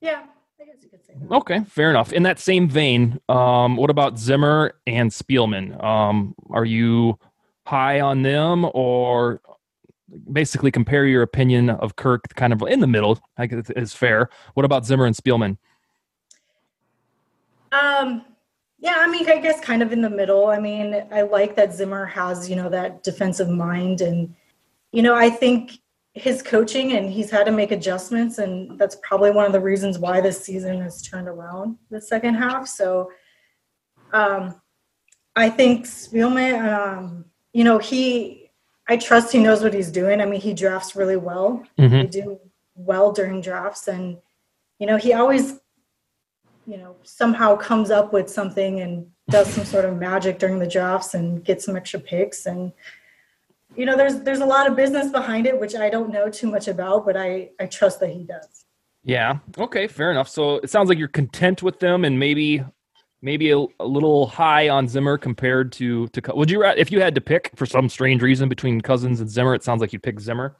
yeah 0.00 0.22
i 0.60 0.64
guess 0.64 0.76
you 0.82 0.88
could 0.88 1.04
say 1.04 1.12
that. 1.14 1.34
Okay, 1.34 1.62
fair 1.64 1.90
enough. 1.90 2.12
In 2.12 2.22
that 2.22 2.38
same 2.38 2.68
vein, 2.68 3.20
um, 3.28 3.76
what 3.76 3.90
about 3.90 4.18
Zimmer 4.18 4.76
and 4.86 5.10
Spielman? 5.10 5.82
Um, 5.82 6.34
are 6.50 6.64
you 6.64 7.18
high 7.66 8.00
on 8.00 8.22
them, 8.22 8.66
or 8.72 9.42
basically 10.32 10.70
compare 10.70 11.06
your 11.06 11.22
opinion 11.22 11.70
of 11.70 11.96
Kirk 11.96 12.34
kind 12.34 12.52
of 12.52 12.62
in 12.62 12.80
the 12.80 12.86
middle? 12.86 13.18
I 13.36 13.46
guess 13.46 13.70
is 13.70 13.92
fair. 13.92 14.28
What 14.54 14.64
about 14.64 14.86
Zimmer 14.86 15.06
and 15.06 15.16
Spielman? 15.16 15.58
Um, 17.72 18.24
yeah, 18.78 18.96
I 18.98 19.08
mean, 19.08 19.28
I 19.28 19.38
guess 19.38 19.60
kind 19.60 19.82
of 19.82 19.92
in 19.92 20.02
the 20.02 20.10
middle. 20.10 20.48
I 20.48 20.60
mean, 20.60 21.06
I 21.10 21.22
like 21.22 21.56
that 21.56 21.72
Zimmer 21.72 22.04
has, 22.06 22.48
you 22.48 22.56
know, 22.56 22.68
that 22.68 23.02
defensive 23.02 23.48
mind. 23.48 24.00
And, 24.00 24.34
you 24.92 25.02
know, 25.02 25.14
I 25.14 25.30
think 25.30 25.78
his 26.12 26.42
coaching 26.42 26.92
and 26.92 27.10
he's 27.10 27.30
had 27.30 27.44
to 27.44 27.50
make 27.50 27.72
adjustments. 27.72 28.38
And 28.38 28.78
that's 28.78 28.96
probably 29.02 29.30
one 29.30 29.46
of 29.46 29.52
the 29.52 29.60
reasons 29.60 29.98
why 29.98 30.20
this 30.20 30.44
season 30.44 30.80
has 30.82 31.02
turned 31.02 31.28
around 31.28 31.76
the 31.90 32.00
second 32.00 32.34
half. 32.34 32.68
So 32.68 33.10
um, 34.12 34.60
I 35.34 35.50
think 35.50 35.86
Spielman, 35.86 36.62
um, 36.62 37.24
you 37.52 37.64
know, 37.64 37.78
he, 37.78 38.43
I 38.88 38.96
trust 38.96 39.32
he 39.32 39.38
knows 39.38 39.62
what 39.62 39.72
he's 39.74 39.90
doing. 39.90 40.20
I 40.20 40.26
mean, 40.26 40.40
he 40.40 40.52
drafts 40.52 40.94
really 40.94 41.16
well. 41.16 41.62
Mhm. 41.78 41.90
They 42.12 42.20
do 42.20 42.40
well 42.74 43.12
during 43.12 43.40
drafts. 43.40 43.88
And, 43.88 44.18
you 44.78 44.86
know, 44.86 44.96
he 44.96 45.12
always 45.12 45.60
you 46.66 46.78
know 46.78 46.96
somehow 47.02 47.54
comes 47.54 47.90
up 47.90 48.10
with 48.14 48.26
something 48.30 48.80
and 48.80 49.06
does 49.28 49.52
some 49.52 49.66
sort 49.66 49.84
of 49.84 49.98
magic 49.98 50.38
during 50.38 50.58
the 50.58 50.66
drafts 50.66 51.12
and 51.12 51.44
gets 51.44 51.62
some 51.66 51.76
extra 51.76 52.00
picks 52.00 52.46
and 52.46 52.72
you 53.76 53.84
know 53.84 53.98
there's 53.98 54.20
there's 54.20 54.38
a 54.40 54.46
lot 54.46 54.66
of 54.66 54.74
business 54.74 55.10
behind 55.12 55.46
it 55.46 55.60
which 55.60 55.74
i 55.74 55.90
don't 55.90 56.10
know 56.10 56.30
too 56.30 56.50
much 56.50 56.66
about 56.66 57.04
but 57.04 57.18
i 57.18 57.50
i 57.60 57.66
trust 57.66 58.00
that 58.00 58.08
he 58.08 58.24
does 58.24 58.64
Yeah. 59.02 59.40
Okay. 59.58 59.86
Fair 59.86 60.10
enough. 60.10 60.30
So 60.30 60.54
it 60.64 60.70
sounds 60.70 60.88
like 60.88 60.96
you're 60.96 61.08
content 61.22 61.62
with 61.62 61.78
them, 61.80 62.06
and 62.06 62.18
maybe, 62.18 62.64
maybe 63.24 63.50
a, 63.50 63.58
a 63.80 63.86
little 63.86 64.26
high 64.26 64.68
on 64.68 64.86
Zimmer 64.86 65.18
compared 65.18 65.72
to 65.72 66.08
to. 66.08 66.22
Would 66.34 66.50
you 66.50 66.64
if 66.64 66.92
you 66.92 67.00
had 67.00 67.14
to 67.16 67.20
pick 67.20 67.50
for 67.56 67.66
some 67.66 67.88
strange 67.88 68.22
reason 68.22 68.48
between 68.48 68.80
Cousins 68.80 69.20
and 69.20 69.28
Zimmer? 69.28 69.54
It 69.54 69.64
sounds 69.64 69.80
like 69.80 69.92
you'd 69.92 70.02
pick 70.02 70.20
Zimmer. 70.20 70.56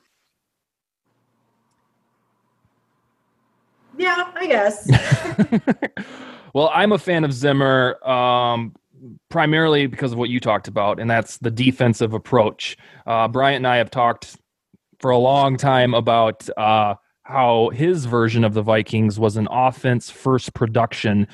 yeah 3.96 4.28
i 4.34 4.46
guess 4.48 4.90
well, 6.54 6.70
I'm 6.72 6.92
a 6.92 6.98
fan 6.98 7.24
of 7.24 7.32
Zimmer 7.32 7.98
um, 8.06 8.74
primarily 9.28 9.86
because 9.86 10.12
of 10.12 10.18
what 10.18 10.30
you 10.30 10.40
talked 10.40 10.68
about, 10.68 11.00
and 11.00 11.10
that's 11.10 11.38
the 11.38 11.50
defensive 11.50 12.14
approach. 12.14 12.76
Uh, 13.06 13.28
Bryant 13.28 13.56
and 13.56 13.66
I 13.66 13.76
have 13.76 13.90
talked 13.90 14.36
for 15.00 15.10
a 15.10 15.18
long 15.18 15.56
time 15.56 15.94
about 15.94 16.48
uh, 16.56 16.94
how 17.24 17.70
his 17.70 18.04
version 18.04 18.44
of 18.44 18.52
the 18.52 18.62
Vikings 18.62 19.18
was 19.18 19.36
an 19.36 19.48
offense 19.50 20.10
first 20.10 20.52
production, 20.54 21.26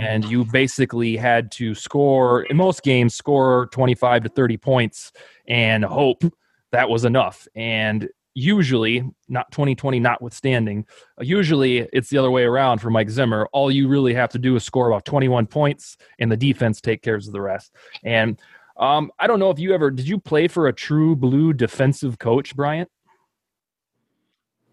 and 0.00 0.24
you 0.24 0.44
basically 0.44 1.16
had 1.16 1.50
to 1.52 1.74
score 1.74 2.44
in 2.44 2.56
most 2.56 2.84
games, 2.84 3.14
score 3.14 3.68
25 3.72 4.22
to 4.24 4.28
30 4.28 4.56
points, 4.56 5.12
and 5.48 5.84
hope 5.84 6.22
that 6.70 6.88
was 6.88 7.04
enough. 7.04 7.48
And 7.56 8.08
usually, 8.34 9.02
not 9.28 9.50
2020 9.50 9.98
notwithstanding, 9.98 10.86
usually 11.20 11.78
it's 11.92 12.08
the 12.08 12.18
other 12.18 12.30
way 12.30 12.44
around 12.44 12.78
for 12.78 12.90
Mike 12.90 13.10
Zimmer. 13.10 13.48
All 13.52 13.68
you 13.70 13.88
really 13.88 14.14
have 14.14 14.30
to 14.30 14.38
do 14.38 14.54
is 14.54 14.62
score 14.62 14.88
about 14.88 15.04
21 15.04 15.46
points, 15.46 15.96
and 16.20 16.30
the 16.30 16.36
defense 16.36 16.80
take 16.80 17.02
cares 17.02 17.26
of 17.26 17.32
the 17.32 17.40
rest. 17.40 17.72
And 18.04 18.40
um, 18.76 19.10
I 19.18 19.26
don't 19.26 19.40
know 19.40 19.50
if 19.50 19.58
you 19.58 19.74
ever 19.74 19.90
did 19.90 20.06
you 20.06 20.18
play 20.18 20.46
for 20.46 20.68
a 20.68 20.72
true 20.72 21.16
blue 21.16 21.52
defensive 21.52 22.18
coach, 22.20 22.54
Bryant? 22.54 22.90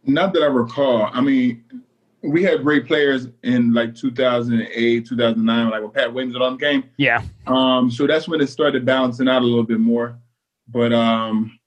Not 0.06 0.34
that 0.34 0.44
I 0.44 0.48
recall. 0.48 1.10
I 1.14 1.22
mean, 1.22 1.64
we 2.24 2.42
had 2.44 2.64
great 2.64 2.88
players 2.88 3.28
in 3.44 3.74
like 3.74 3.96
2008, 3.96 5.06
2009, 5.06 5.70
like 5.70 5.82
when 5.82 5.92
Pat 5.92 6.14
Williams 6.14 6.36
on 6.36 6.54
the 6.54 6.58
game. 6.58 6.86
Yeah, 6.98 7.22
Um, 7.48 7.92
so 7.92 8.08
that's 8.08 8.28
when 8.28 8.42
it 8.42 8.48
started 8.48 8.86
balancing 8.86 9.28
out 9.28 9.42
a 9.42 9.46
little 9.46 9.64
bit 9.64 9.80
more. 9.80 10.18
But 10.70 10.94
um, 10.94 11.60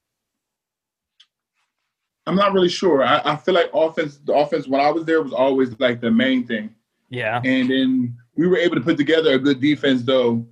I'm 2.26 2.36
not 2.36 2.54
really 2.54 2.70
sure. 2.70 3.02
I, 3.02 3.20
I 3.24 3.36
feel 3.36 3.54
like 3.54 3.70
offense, 3.74 4.18
the 4.24 4.34
offense 4.34 4.66
when 4.66 4.80
I 4.80 4.90
was 4.90 5.04
there 5.04 5.22
was 5.22 5.32
always 5.32 5.78
like 5.78 6.00
the 6.00 6.10
main 6.10 6.46
thing. 6.46 6.74
yeah, 7.10 7.40
And 7.44 7.70
then 7.70 8.16
we 8.34 8.46
were 8.46 8.56
able 8.56 8.76
to 8.76 8.80
put 8.80 8.96
together 8.96 9.34
a 9.34 9.38
good 9.38 9.60
defense, 9.60 10.02
though. 10.02 10.46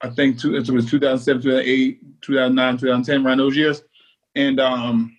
I 0.00 0.10
think 0.10 0.38
two, 0.38 0.54
it 0.54 0.68
was 0.68 0.90
2007, 0.90 1.42
2008, 1.42 2.22
2009, 2.22 2.78
2010, 2.78 3.26
around 3.26 3.38
those 3.38 3.56
years. 3.56 3.82
And, 4.34 4.60
um, 4.60 5.17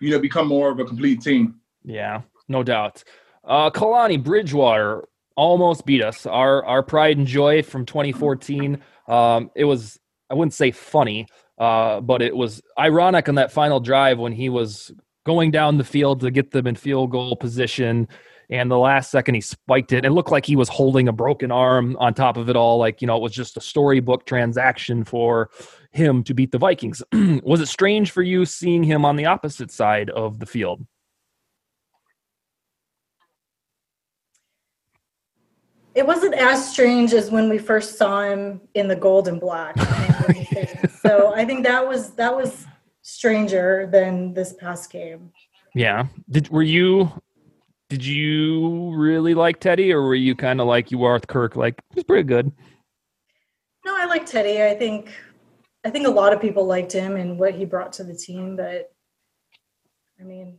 you 0.00 0.10
know, 0.10 0.18
become 0.18 0.48
more 0.48 0.70
of 0.70 0.78
a 0.80 0.84
complete 0.84 1.20
team. 1.20 1.60
yeah, 1.84 2.22
no 2.48 2.62
doubt. 2.62 3.02
Uh, 3.44 3.70
Kalani 3.70 4.22
Bridgewater 4.22 5.08
almost 5.36 5.86
beat 5.86 6.02
us. 6.02 6.26
Our 6.26 6.64
our 6.64 6.82
pride 6.82 7.18
and 7.18 7.26
joy 7.26 7.62
from 7.62 7.86
2014. 7.86 8.78
Um, 9.08 9.50
it 9.54 9.64
was 9.64 9.98
I 10.30 10.34
wouldn't 10.34 10.54
say 10.54 10.72
funny, 10.72 11.28
uh, 11.58 12.00
but 12.00 12.22
it 12.22 12.36
was 12.36 12.62
ironic 12.78 13.28
on 13.28 13.36
that 13.36 13.52
final 13.52 13.80
drive 13.80 14.18
when 14.18 14.32
he 14.32 14.48
was 14.48 14.90
going 15.24 15.50
down 15.50 15.78
the 15.78 15.84
field 15.84 16.20
to 16.20 16.30
get 16.30 16.50
them 16.50 16.66
in 16.66 16.74
field 16.74 17.10
goal 17.10 17.36
position. 17.36 18.08
And 18.48 18.70
the 18.70 18.78
last 18.78 19.10
second 19.10 19.34
he 19.34 19.40
spiked 19.40 19.92
it. 19.92 20.04
It 20.04 20.10
looked 20.10 20.30
like 20.30 20.46
he 20.46 20.54
was 20.54 20.68
holding 20.68 21.08
a 21.08 21.12
broken 21.12 21.50
arm 21.50 21.96
on 21.98 22.14
top 22.14 22.36
of 22.36 22.48
it 22.48 22.54
all. 22.54 22.78
Like, 22.78 23.00
you 23.00 23.06
know, 23.08 23.16
it 23.16 23.22
was 23.22 23.32
just 23.32 23.56
a 23.56 23.60
storybook 23.60 24.24
transaction 24.24 25.02
for 25.04 25.50
him 25.92 26.22
to 26.24 26.34
beat 26.34 26.52
the 26.52 26.58
Vikings. 26.58 27.02
was 27.42 27.60
it 27.60 27.66
strange 27.66 28.10
for 28.10 28.22
you 28.22 28.44
seeing 28.44 28.82
him 28.82 29.04
on 29.04 29.16
the 29.16 29.26
opposite 29.26 29.70
side 29.70 30.10
of 30.10 30.38
the 30.38 30.46
field? 30.46 30.86
it 35.94 36.06
wasn't 36.06 36.34
as 36.34 36.70
strange 36.70 37.14
as 37.14 37.30
when 37.30 37.48
we 37.48 37.56
first 37.56 37.96
saw 37.96 38.20
him 38.20 38.60
in 38.74 38.86
the 38.86 38.94
gold 38.94 39.28
and 39.28 39.40
black 39.40 39.74
so 41.00 41.32
i 41.34 41.42
think 41.42 41.64
that 41.64 41.88
was 41.88 42.10
that 42.16 42.36
was 42.36 42.66
stranger 43.00 43.88
than 43.90 44.34
this 44.34 44.52
past 44.54 44.90
game 44.92 45.32
Yeah. 45.74 46.06
Did 46.28 46.48
were 46.48 46.62
you 46.62 47.10
did 47.88 48.04
you 48.04 48.92
really 48.96 49.34
like 49.34 49.60
Teddy 49.60 49.92
or 49.92 50.02
were 50.02 50.14
you 50.14 50.34
kind 50.34 50.60
of 50.60 50.66
like 50.66 50.90
you 50.90 51.04
are 51.04 51.14
with 51.14 51.28
Kirk 51.28 51.54
like 51.54 51.80
he's 51.94 52.02
pretty 52.02 52.24
good? 52.24 52.50
No, 53.84 53.94
I 53.96 54.06
like 54.06 54.26
Teddy. 54.26 54.64
I 54.64 54.74
think 54.74 55.14
I 55.86 55.90
think 55.90 56.04
a 56.04 56.10
lot 56.10 56.32
of 56.32 56.40
people 56.40 56.66
liked 56.66 56.90
him 56.90 57.14
and 57.14 57.38
what 57.38 57.54
he 57.54 57.64
brought 57.64 57.92
to 57.94 58.04
the 58.04 58.12
team, 58.12 58.56
but 58.56 58.92
I 60.20 60.24
mean, 60.24 60.58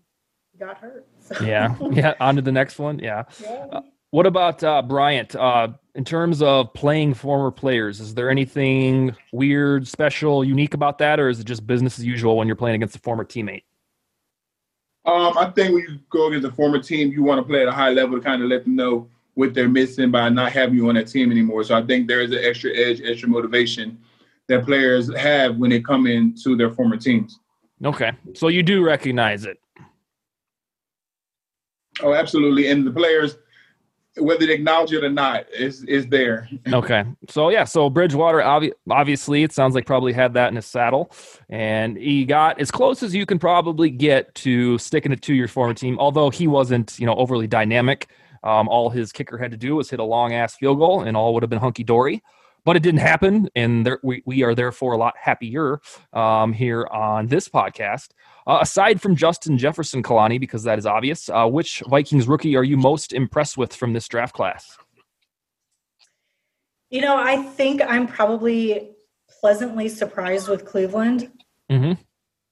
he 0.53 0.57
got 0.57 0.77
hurt. 0.77 1.05
So. 1.19 1.43
Yeah. 1.43 1.75
Yeah, 1.91 2.13
on 2.21 2.37
to 2.37 2.41
the 2.41 2.53
next 2.53 2.79
one. 2.79 2.99
Yeah. 2.99 3.25
Yeah. 3.41 3.81
What 4.11 4.25
about 4.25 4.63
uh 4.63 4.81
Bryant 4.81 5.35
uh 5.35 5.67
in 5.95 6.05
terms 6.05 6.41
of 6.41 6.73
playing 6.73 7.13
former 7.13 7.51
players? 7.51 7.99
Is 7.99 8.15
there 8.15 8.29
anything 8.29 9.17
weird, 9.33 9.85
special, 9.85 10.45
unique 10.45 10.73
about 10.73 10.97
that 10.99 11.19
or 11.19 11.27
is 11.27 11.41
it 11.41 11.45
just 11.45 11.67
business 11.67 11.99
as 11.99 12.05
usual 12.05 12.37
when 12.37 12.47
you're 12.47 12.55
playing 12.55 12.75
against 12.75 12.95
a 12.95 12.99
former 12.99 13.25
teammate? 13.25 13.63
Um, 15.03 15.37
I 15.37 15.49
think 15.49 15.73
when 15.73 15.83
you 15.89 15.99
go 16.09 16.27
against 16.27 16.47
a 16.47 16.51
former 16.51 16.79
team, 16.79 17.11
you 17.11 17.21
want 17.21 17.39
to 17.39 17.43
play 17.43 17.63
at 17.63 17.67
a 17.67 17.73
high 17.73 17.89
level 17.89 18.17
to 18.17 18.23
kind 18.23 18.41
of 18.41 18.47
let 18.47 18.63
them 18.63 18.77
know 18.77 19.09
what 19.33 19.53
they're 19.53 19.67
missing 19.67 20.09
by 20.09 20.29
not 20.29 20.53
having 20.53 20.75
you 20.75 20.87
on 20.87 20.95
that 20.95 21.07
team 21.07 21.31
anymore. 21.31 21.65
So 21.65 21.75
I 21.75 21.81
think 21.85 22.07
there 22.07 22.21
is 22.21 22.31
an 22.31 22.39
extra 22.41 22.73
edge, 22.73 23.01
extra 23.03 23.27
motivation 23.27 23.99
that 24.47 24.65
players 24.65 25.13
have 25.15 25.57
when 25.57 25.69
they 25.69 25.81
come 25.81 26.07
into 26.07 26.55
their 26.55 26.71
former 26.71 26.97
teams. 26.97 27.39
Okay. 27.83 28.11
So 28.33 28.47
you 28.47 28.63
do 28.63 28.83
recognize 28.83 29.45
it. 29.45 29.59
Oh, 32.01 32.13
absolutely. 32.13 32.69
And 32.69 32.85
the 32.85 32.91
players, 32.91 33.37
whether 34.17 34.45
they 34.45 34.53
acknowledge 34.53 34.93
it 34.93 35.03
or 35.03 35.09
not, 35.09 35.45
is 35.51 35.83
is 35.83 36.07
there. 36.07 36.49
Okay. 36.71 37.03
So 37.29 37.49
yeah, 37.49 37.65
so 37.65 37.89
Bridgewater 37.89 38.39
obvi- 38.39 38.73
obviously 38.89 39.43
it 39.43 39.51
sounds 39.51 39.75
like 39.75 39.85
probably 39.85 40.13
had 40.13 40.33
that 40.33 40.49
in 40.49 40.55
his 40.55 40.65
saddle 40.65 41.11
and 41.49 41.97
he 41.97 42.25
got 42.25 42.59
as 42.59 42.71
close 42.71 43.03
as 43.03 43.13
you 43.13 43.25
can 43.25 43.39
probably 43.39 43.89
get 43.89 44.33
to 44.35 44.77
sticking 44.77 45.11
it 45.11 45.21
to 45.23 45.33
your 45.33 45.47
former 45.47 45.73
team 45.73 45.97
although 45.99 46.29
he 46.29 46.47
wasn't, 46.47 46.97
you 46.99 47.05
know, 47.05 47.15
overly 47.15 47.47
dynamic. 47.47 48.09
Um, 48.43 48.69
all 48.69 48.89
his 48.89 49.11
kicker 49.11 49.37
had 49.37 49.51
to 49.51 49.57
do 49.57 49.75
was 49.75 49.89
hit 49.89 49.99
a 49.99 50.03
long 50.03 50.33
ass 50.33 50.55
field 50.55 50.77
goal 50.77 51.01
and 51.01 51.17
all 51.17 51.33
would 51.33 51.43
have 51.43 51.49
been 51.49 51.59
hunky 51.59 51.83
dory. 51.83 52.23
But 52.67 52.75
it 52.75 52.83
didn't 52.83 52.99
happen, 52.99 53.49
and 53.55 53.85
there, 53.85 53.97
we 54.03 54.21
we 54.25 54.43
are 54.43 54.53
therefore 54.53 54.91
a 54.91 54.97
lot 54.97 55.13
happier 55.17 55.79
um, 56.11 56.51
here 56.51 56.85
on 56.87 57.27
this 57.27 57.47
podcast. 57.47 58.09
Uh, 58.45 58.57
aside 58.59 58.99
from 58.99 59.15
Justin 59.15 59.57
Jefferson, 59.57 60.03
Kalani, 60.03 60.37
because 60.37 60.63
that 60.63 60.77
is 60.77 60.85
obvious, 60.85 61.29
uh, 61.29 61.47
which 61.47 61.81
Vikings 61.87 62.27
rookie 62.27 62.57
are 62.57 62.65
you 62.65 62.75
most 62.75 63.13
impressed 63.13 63.57
with 63.57 63.73
from 63.73 63.93
this 63.93 64.05
draft 64.09 64.35
class? 64.35 64.77
You 66.89 66.99
know, 66.99 67.15
I 67.15 67.41
think 67.41 67.81
I'm 67.87 68.05
probably 68.05 68.89
pleasantly 69.39 69.87
surprised 69.87 70.49
with 70.49 70.65
Cleveland. 70.65 71.31
Mm-hmm. 71.71 71.93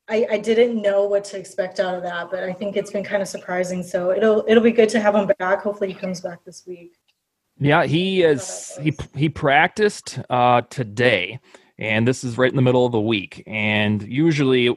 I, 0.07 0.27
I 0.31 0.37
didn't 0.37 0.81
know 0.81 1.03
what 1.03 1.25
to 1.25 1.37
expect 1.37 1.81
out 1.81 1.93
of 1.93 2.03
that, 2.03 2.31
but 2.31 2.41
I 2.45 2.53
think 2.53 2.77
it's 2.77 2.91
been 2.91 3.03
kind 3.03 3.21
of 3.21 3.27
surprising. 3.27 3.83
So 3.83 4.11
it'll 4.11 4.45
it'll 4.47 4.63
be 4.63 4.71
good 4.71 4.87
to 4.89 5.01
have 5.01 5.13
him 5.13 5.29
back. 5.39 5.63
Hopefully, 5.63 5.89
he 5.89 5.93
comes 5.93 6.21
back 6.21 6.45
this 6.45 6.63
week. 6.65 6.95
Yeah, 7.59 7.85
he 7.85 8.21
is. 8.21 8.77
He 8.81 8.93
he 9.15 9.29
practiced 9.29 10.19
uh, 10.29 10.61
today, 10.69 11.39
and 11.77 12.07
this 12.07 12.23
is 12.23 12.37
right 12.37 12.49
in 12.49 12.55
the 12.55 12.61
middle 12.61 12.85
of 12.85 12.91
the 12.91 12.99
week. 12.99 13.43
And 13.47 14.01
usually, 14.03 14.75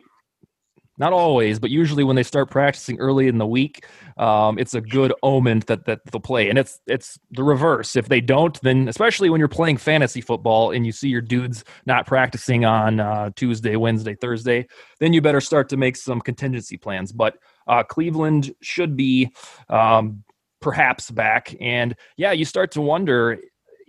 not 0.97 1.13
always, 1.13 1.59
but 1.59 1.71
usually 1.71 2.05
when 2.05 2.15
they 2.15 2.23
start 2.23 2.51
practicing 2.51 3.01
early 3.01 3.27
in 3.27 3.39
the 3.39 3.47
week, 3.47 3.85
um, 4.17 4.61
it's 4.61 4.75
a 4.75 4.81
good 4.81 5.13
omen 5.25 5.65
that 5.67 5.87
that 5.87 6.01
they'll 6.07 6.21
play. 6.21 6.49
And 6.51 6.57
it's 6.57 6.81
it's 6.87 7.19
the 7.33 7.43
reverse. 7.43 7.97
If 7.97 8.09
they 8.09 8.21
don't, 8.21 8.61
then 8.63 8.87
especially 8.87 9.29
when 9.29 9.41
you're 9.41 9.49
playing 9.49 9.79
fantasy 9.79 10.21
football 10.21 10.71
and 10.71 10.87
you 10.87 10.93
see 10.93 11.09
your 11.09 11.21
dudes 11.21 11.65
not 11.85 12.07
practicing 12.07 12.65
on 12.65 13.01
uh, 13.01 13.31
Tuesday, 13.35 13.75
Wednesday, 13.75 14.15
Thursday, 14.15 14.69
then 15.01 15.13
you 15.13 15.21
better 15.21 15.41
start 15.41 15.69
to 15.71 15.77
make 15.77 15.97
some 15.97 16.21
contingency 16.21 16.77
plans. 16.77 17.11
But 17.11 17.39
uh, 17.67 17.83
Cleveland 17.83 18.55
should 18.63 18.97
be 18.97 19.35
um, 19.69 20.23
perhaps 20.61 21.11
back, 21.11 21.55
and 21.61 21.95
yeah, 22.17 22.33
you 22.33 22.45
start 22.45 22.71
to 22.73 22.81
wonder. 22.81 23.39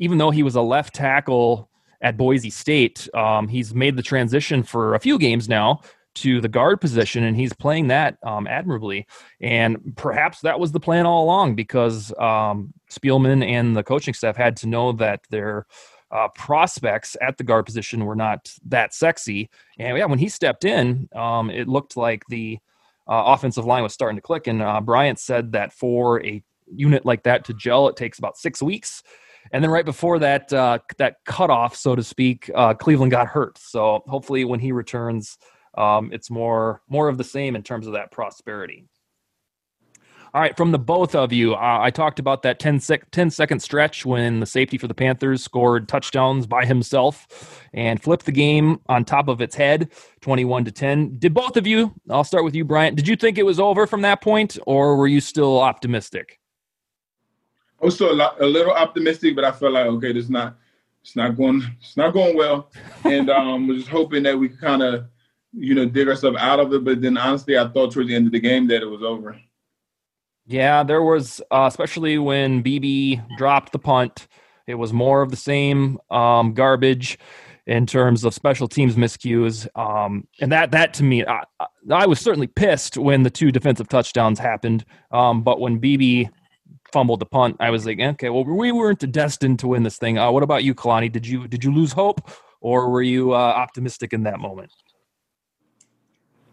Even 0.02 0.18
though 0.18 0.32
he 0.32 0.44
was 0.44 0.56
a 0.56 0.62
left 0.62 0.96
tackle 0.96 1.70
at 2.02 2.16
Boise 2.16 2.50
State, 2.50 3.10
um, 3.14 3.50
he's 3.50 3.76
made 3.76 3.98
the 3.98 4.02
transition 4.02 4.64
for 4.64 4.96
a 4.96 5.00
few 5.00 5.20
games 5.20 5.50
now 5.50 5.82
to 6.16 6.42
the 6.42 6.48
guard 6.48 6.82
position, 6.82 7.24
and 7.24 7.36
he's 7.36 7.54
playing 7.54 7.88
that 7.88 8.18
um, 8.24 8.48
admirably. 8.48 9.08
And 9.42 9.94
perhaps 9.96 10.42
that 10.42 10.60
was 10.60 10.72
the 10.72 10.80
plan 10.80 11.06
all 11.06 11.24
along 11.24 11.56
because 11.56 12.14
um, 12.18 12.74
Spielman 12.90 13.46
and 13.46 13.76
the 13.76 13.84
coaching 13.84 14.14
staff 14.14 14.36
had 14.36 14.56
to 14.58 14.68
know 14.68 14.92
that 14.94 15.22
their 15.30 15.66
uh, 16.12 16.28
prospects 16.30 17.16
at 17.22 17.38
the 17.38 17.44
guard 17.44 17.66
position 17.66 18.06
were 18.06 18.16
not 18.16 18.52
that 18.66 18.94
sexy. 18.94 19.50
And 19.78 19.98
yeah, 19.98 20.06
when 20.06 20.20
he 20.20 20.30
stepped 20.30 20.66
in, 20.66 21.08
um, 21.16 21.50
it 21.50 21.68
looked 21.68 21.96
like 21.96 22.24
the 22.28 22.60
uh, 23.08 23.24
offensive 23.28 23.66
line 23.66 23.84
was 23.84 23.94
starting 23.94 24.18
to 24.18 24.22
click. 24.22 24.48
And 24.48 24.62
uh, 24.62 24.82
Bryant 24.82 25.20
said 25.20 25.52
that 25.54 25.74
for 25.74 26.24
a 26.26 26.44
unit 26.74 27.06
like 27.06 27.24
that 27.24 27.46
to 27.46 27.54
gel, 27.54 27.88
it 27.88 27.96
takes 27.96 28.20
about 28.20 28.38
six 28.38 28.62
weeks. 28.62 29.04
And 29.52 29.64
then 29.64 29.72
right 29.72 29.86
before 29.86 30.20
that, 30.20 30.52
uh, 30.54 30.80
that 30.98 31.18
cutoff, 31.26 31.76
so 31.76 31.96
to 31.96 32.04
speak, 32.04 32.52
uh, 32.54 32.74
Cleveland 32.74 33.12
got 33.12 33.28
hurt. 33.28 33.58
So 33.58 34.04
hopefully, 34.08 34.46
when 34.46 34.60
he 34.60 34.72
returns, 34.72 35.38
um, 35.78 36.12
it's 36.12 36.30
more 36.30 36.82
more 36.90 37.08
of 37.08 37.18
the 37.18 37.24
same 37.24 37.56
in 37.56 37.64
terms 37.64 37.88
of 37.88 37.94
that 37.94 38.12
prosperity. 38.12 38.86
All 40.32 40.42
right, 40.42 40.56
from 40.56 40.72
the 40.72 40.78
both 40.78 41.16
of 41.16 41.34
you, 41.34 41.56
uh, 41.56 41.80
I 41.82 41.90
talked 41.90 42.20
about 42.20 42.44
that 42.44 42.60
10, 42.60 42.80
sec- 42.80 43.10
10 43.10 43.32
second 43.32 43.62
stretch 43.62 44.06
when 44.06 44.40
the 44.40 44.46
safety 44.46 44.78
for 44.78 44.88
the 44.88 44.94
Panthers 44.94 45.44
scored 45.44 45.90
touchdowns 45.90 46.46
by 46.46 46.66
himself 46.66 47.66
and 47.74 48.00
flipped 48.00 48.26
the 48.26 48.32
game 48.32 48.80
on 48.88 49.06
top 49.06 49.28
of 49.28 49.42
its 49.42 49.56
head, 49.56 49.90
21 50.22 50.66
to 50.66 50.72
10. 50.72 51.18
Did 51.18 51.34
both 51.34 51.58
of 51.58 51.66
you, 51.66 51.96
I'll 52.12 52.24
start 52.24 52.44
with 52.44 52.54
you, 52.54 52.64
Bryant, 52.64 52.96
did 52.96 53.08
you 53.08 53.16
think 53.16 53.40
it 53.40 53.46
was 53.46 53.60
over 53.60 53.88
from 53.88 54.04
that 54.04 54.22
point 54.22 54.60
or 54.68 54.98
were 54.98 55.08
you 55.08 55.20
still 55.20 55.60
optimistic? 55.60 56.40
I 57.82 57.86
was 57.86 57.96
still 57.96 58.12
a, 58.12 58.14
lot, 58.14 58.42
a 58.42 58.46
little 58.46 58.74
optimistic, 58.74 59.36
but 59.36 59.46
I 59.46 59.52
felt 59.52 59.74
like, 59.74 59.86
okay, 59.86 60.12
this 60.12 60.30
not, 60.30 60.58
it's 61.02 61.16
not 61.16 61.38
going, 61.38 61.64
it's 61.80 61.96
not 61.96 62.14
going 62.14 62.36
well. 62.36 62.70
And 63.06 63.30
um, 63.30 63.68
was 63.68 63.78
just 63.80 63.90
hoping 63.90 64.24
that 64.24 64.38
we 64.38 64.50
could 64.50 64.60
kind 64.60 64.82
of, 64.82 65.06
you 65.54 65.74
know, 65.76 65.86
dig 65.86 66.08
ourselves 66.08 66.38
out 66.40 66.60
of 66.60 66.74
it. 66.74 66.84
But 66.84 67.02
then 67.02 67.18
honestly, 67.18 67.58
I 67.58 67.68
thought 67.68 67.94
towards 67.94 68.10
the 68.10 68.16
end 68.16 68.28
of 68.28 68.32
the 68.34 68.40
game 68.40 68.68
that 68.68 68.82
it 68.82 68.90
was 68.90 69.02
over. 69.04 69.40
Yeah, 70.46 70.84
there 70.84 71.04
was, 71.04 71.42
uh, 71.52 71.66
especially 71.68 72.18
when 72.18 72.62
Beebe 72.62 73.22
dropped 73.38 73.72
the 73.72 73.80
punt, 73.80 74.28
it 74.66 74.76
was 74.76 74.92
more 74.92 75.22
of 75.22 75.32
the 75.32 75.38
same 75.38 76.00
um, 76.10 76.54
garbage 76.54 77.20
in 77.68 77.86
terms 77.86 78.24
of 78.24 78.34
special 78.34 78.68
teams 78.68 78.96
miscues. 78.96 79.68
Um, 79.78 80.28
and 80.42 80.52
that, 80.52 80.72
that 80.72 80.96
to 80.96 81.04
me, 81.04 81.24
I, 81.24 81.44
I, 81.92 82.08
was 82.08 82.20
certainly 82.20 82.48
pissed 82.48 82.98
when 82.98 83.22
the 83.22 83.30
two 83.30 83.52
defensive 83.52 83.88
touchdowns 83.88 84.40
happened. 84.40 84.86
Um, 85.12 85.44
but 85.44 85.60
when 85.60 85.78
Beebe 85.78 86.30
fumbled 86.92 87.20
the 87.20 87.26
punt, 87.26 87.58
I 87.60 87.70
was 87.70 87.86
like, 87.86 88.00
okay, 88.00 88.30
well, 88.30 88.44
we 88.44 88.72
weren't 88.72 89.12
destined 89.12 89.60
to 89.60 89.68
win 89.68 89.84
this 89.84 89.98
thing. 89.98 90.18
Uh, 90.18 90.32
what 90.32 90.44
about 90.44 90.64
you, 90.64 90.74
Kalani? 90.74 91.12
Did 91.12 91.26
you 91.28 91.48
did 91.48 91.64
you 91.64 91.74
lose 91.74 91.92
hope, 91.92 92.30
or 92.62 92.90
were 92.90 93.02
you 93.02 93.34
uh, 93.34 93.38
optimistic 93.38 94.14
in 94.14 94.24
that 94.24 94.40
moment? 94.40 94.72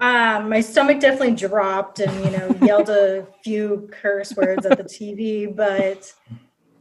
Um, 0.00 0.50
my 0.50 0.60
stomach 0.60 1.00
definitely 1.00 1.34
dropped 1.34 2.00
and, 2.00 2.24
you 2.24 2.30
know, 2.30 2.54
yelled 2.66 2.90
a 2.90 3.26
few 3.44 3.88
curse 3.92 4.34
words 4.36 4.66
at 4.66 4.76
the 4.76 4.84
TV. 4.84 5.54
But, 5.54 6.12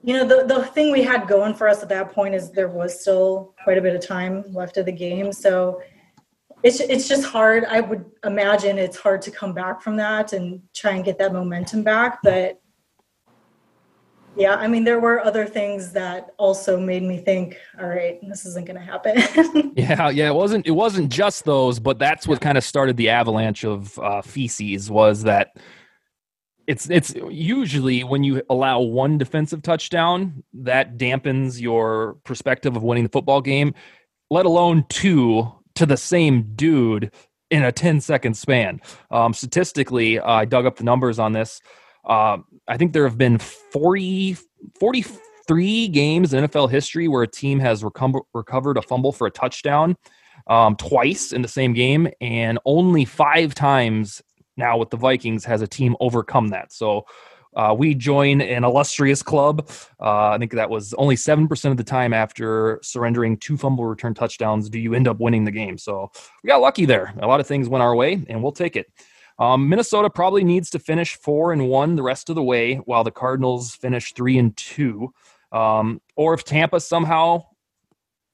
you 0.03 0.13
know, 0.13 0.25
the, 0.25 0.45
the 0.45 0.65
thing 0.65 0.91
we 0.91 1.01
had 1.01 1.27
going 1.27 1.53
for 1.53 1.69
us 1.69 1.81
at 1.81 1.89
that 1.89 2.11
point 2.11 2.35
is 2.35 2.51
there 2.51 2.67
was 2.67 2.99
still 2.99 3.55
quite 3.63 3.77
a 3.77 3.81
bit 3.81 3.95
of 3.95 4.05
time 4.05 4.43
left 4.53 4.77
of 4.77 4.85
the 4.85 4.91
game. 4.91 5.31
So 5.31 5.81
it's, 6.61 6.81
it's 6.81 7.07
just 7.07 7.25
hard. 7.25 7.63
I 7.65 7.79
would 7.79 8.03
imagine 8.25 8.77
it's 8.77 8.97
hard 8.97 9.21
to 9.23 9.31
come 9.31 9.53
back 9.53 9.81
from 9.81 9.95
that 9.97 10.33
and 10.33 10.61
try 10.73 10.91
and 10.91 11.05
get 11.05 11.17
that 11.19 11.31
momentum 11.31 11.83
back. 11.83 12.19
But 12.21 12.59
yeah, 14.35 14.55
I 14.55 14.67
mean, 14.67 14.83
there 14.83 14.99
were 14.99 15.19
other 15.19 15.45
things 15.45 15.91
that 15.93 16.33
also 16.37 16.79
made 16.79 17.03
me 17.03 17.17
think, 17.17 17.57
all 17.79 17.87
right, 17.87 18.19
this 18.27 18.45
isn't 18.45 18.65
going 18.65 18.79
to 18.79 18.85
happen. 18.85 19.73
yeah, 19.77 20.09
yeah, 20.09 20.27
it 20.27 20.35
wasn't. 20.35 20.67
It 20.67 20.71
wasn't 20.71 21.11
just 21.11 21.45
those, 21.45 21.79
but 21.79 21.99
that's 21.99 22.27
what 22.27 22.41
kind 22.41 22.57
of 22.57 22.63
started 22.63 22.97
the 22.97 23.09
avalanche 23.09 23.63
of 23.63 23.97
uh, 23.99 24.21
feces. 24.21 24.91
Was 24.91 25.23
that 25.23 25.57
it's 26.67 26.89
it's 26.89 27.13
usually 27.29 28.03
when 28.03 28.23
you 28.23 28.41
allow 28.49 28.79
one 28.81 29.17
defensive 29.17 29.61
touchdown 29.61 30.43
that 30.53 30.97
dampens 30.97 31.59
your 31.59 32.17
perspective 32.23 32.75
of 32.75 32.83
winning 32.83 33.03
the 33.03 33.09
football 33.09 33.41
game, 33.41 33.73
let 34.29 34.45
alone 34.45 34.85
two 34.89 35.51
to 35.75 35.85
the 35.85 35.97
same 35.97 36.53
dude 36.55 37.11
in 37.51 37.63
a 37.63 37.71
10 37.71 38.01
second 38.01 38.35
span. 38.35 38.81
Um, 39.11 39.33
statistically, 39.33 40.19
uh, 40.19 40.31
I 40.31 40.45
dug 40.45 40.65
up 40.65 40.77
the 40.77 40.83
numbers 40.83 41.19
on 41.19 41.33
this. 41.33 41.61
Uh, 42.05 42.37
I 42.67 42.77
think 42.77 42.93
there 42.93 43.03
have 43.03 43.17
been 43.17 43.37
40, 43.37 44.37
43 44.79 45.87
games 45.89 46.33
in 46.33 46.45
NFL 46.45 46.69
history 46.69 47.07
where 47.07 47.23
a 47.23 47.27
team 47.27 47.59
has 47.59 47.83
recovered 47.83 48.77
a 48.77 48.81
fumble 48.81 49.11
for 49.11 49.27
a 49.27 49.31
touchdown 49.31 49.95
um, 50.47 50.75
twice 50.75 51.31
in 51.31 51.41
the 51.41 51.47
same 51.47 51.73
game, 51.73 52.07
and 52.21 52.59
only 52.65 53.05
five 53.05 53.55
times 53.55 54.21
now 54.57 54.77
with 54.77 54.89
the 54.89 54.97
Vikings 54.97 55.43
has 55.45 55.61
a 55.61 55.67
team 55.67 55.95
overcome 55.99 56.49
that. 56.49 56.71
So 56.71 57.05
uh, 57.55 57.73
we 57.77 57.95
join 57.95 58.41
an 58.41 58.63
illustrious 58.63 59.23
club. 59.23 59.69
Uh, 59.99 60.29
I 60.29 60.37
think 60.37 60.51
that 60.51 60.69
was 60.69 60.93
only 60.95 61.15
7% 61.15 61.71
of 61.71 61.77
the 61.77 61.83
time 61.83 62.13
after 62.13 62.79
surrendering 62.83 63.37
two 63.37 63.57
fumble 63.57 63.85
return 63.85 64.13
touchdowns 64.13 64.69
do 64.69 64.77
you 64.77 64.93
end 64.93 65.07
up 65.07 65.19
winning 65.19 65.45
the 65.45 65.51
game. 65.51 65.77
So 65.77 66.11
we 66.43 66.47
got 66.47 66.61
lucky 66.61 66.85
there. 66.85 67.13
A 67.21 67.27
lot 67.27 67.39
of 67.39 67.47
things 67.47 67.69
went 67.69 67.81
our 67.81 67.95
way, 67.95 68.23
and 68.27 68.43
we'll 68.43 68.51
take 68.51 68.75
it. 68.75 68.91
Um, 69.37 69.67
Minnesota 69.67 70.09
probably 70.09 70.43
needs 70.43 70.69
to 70.71 70.79
finish 70.79 71.15
four 71.15 71.51
and 71.51 71.67
one 71.67 71.95
the 71.95 72.03
rest 72.03 72.29
of 72.29 72.35
the 72.35 72.43
way, 72.43 72.75
while 72.75 73.03
the 73.03 73.11
Cardinals 73.11 73.75
finish 73.75 74.13
three 74.13 74.37
and 74.37 74.55
two. 74.55 75.13
Um, 75.51 76.01
or 76.15 76.33
if 76.33 76.43
Tampa 76.43 76.79
somehow 76.79 77.43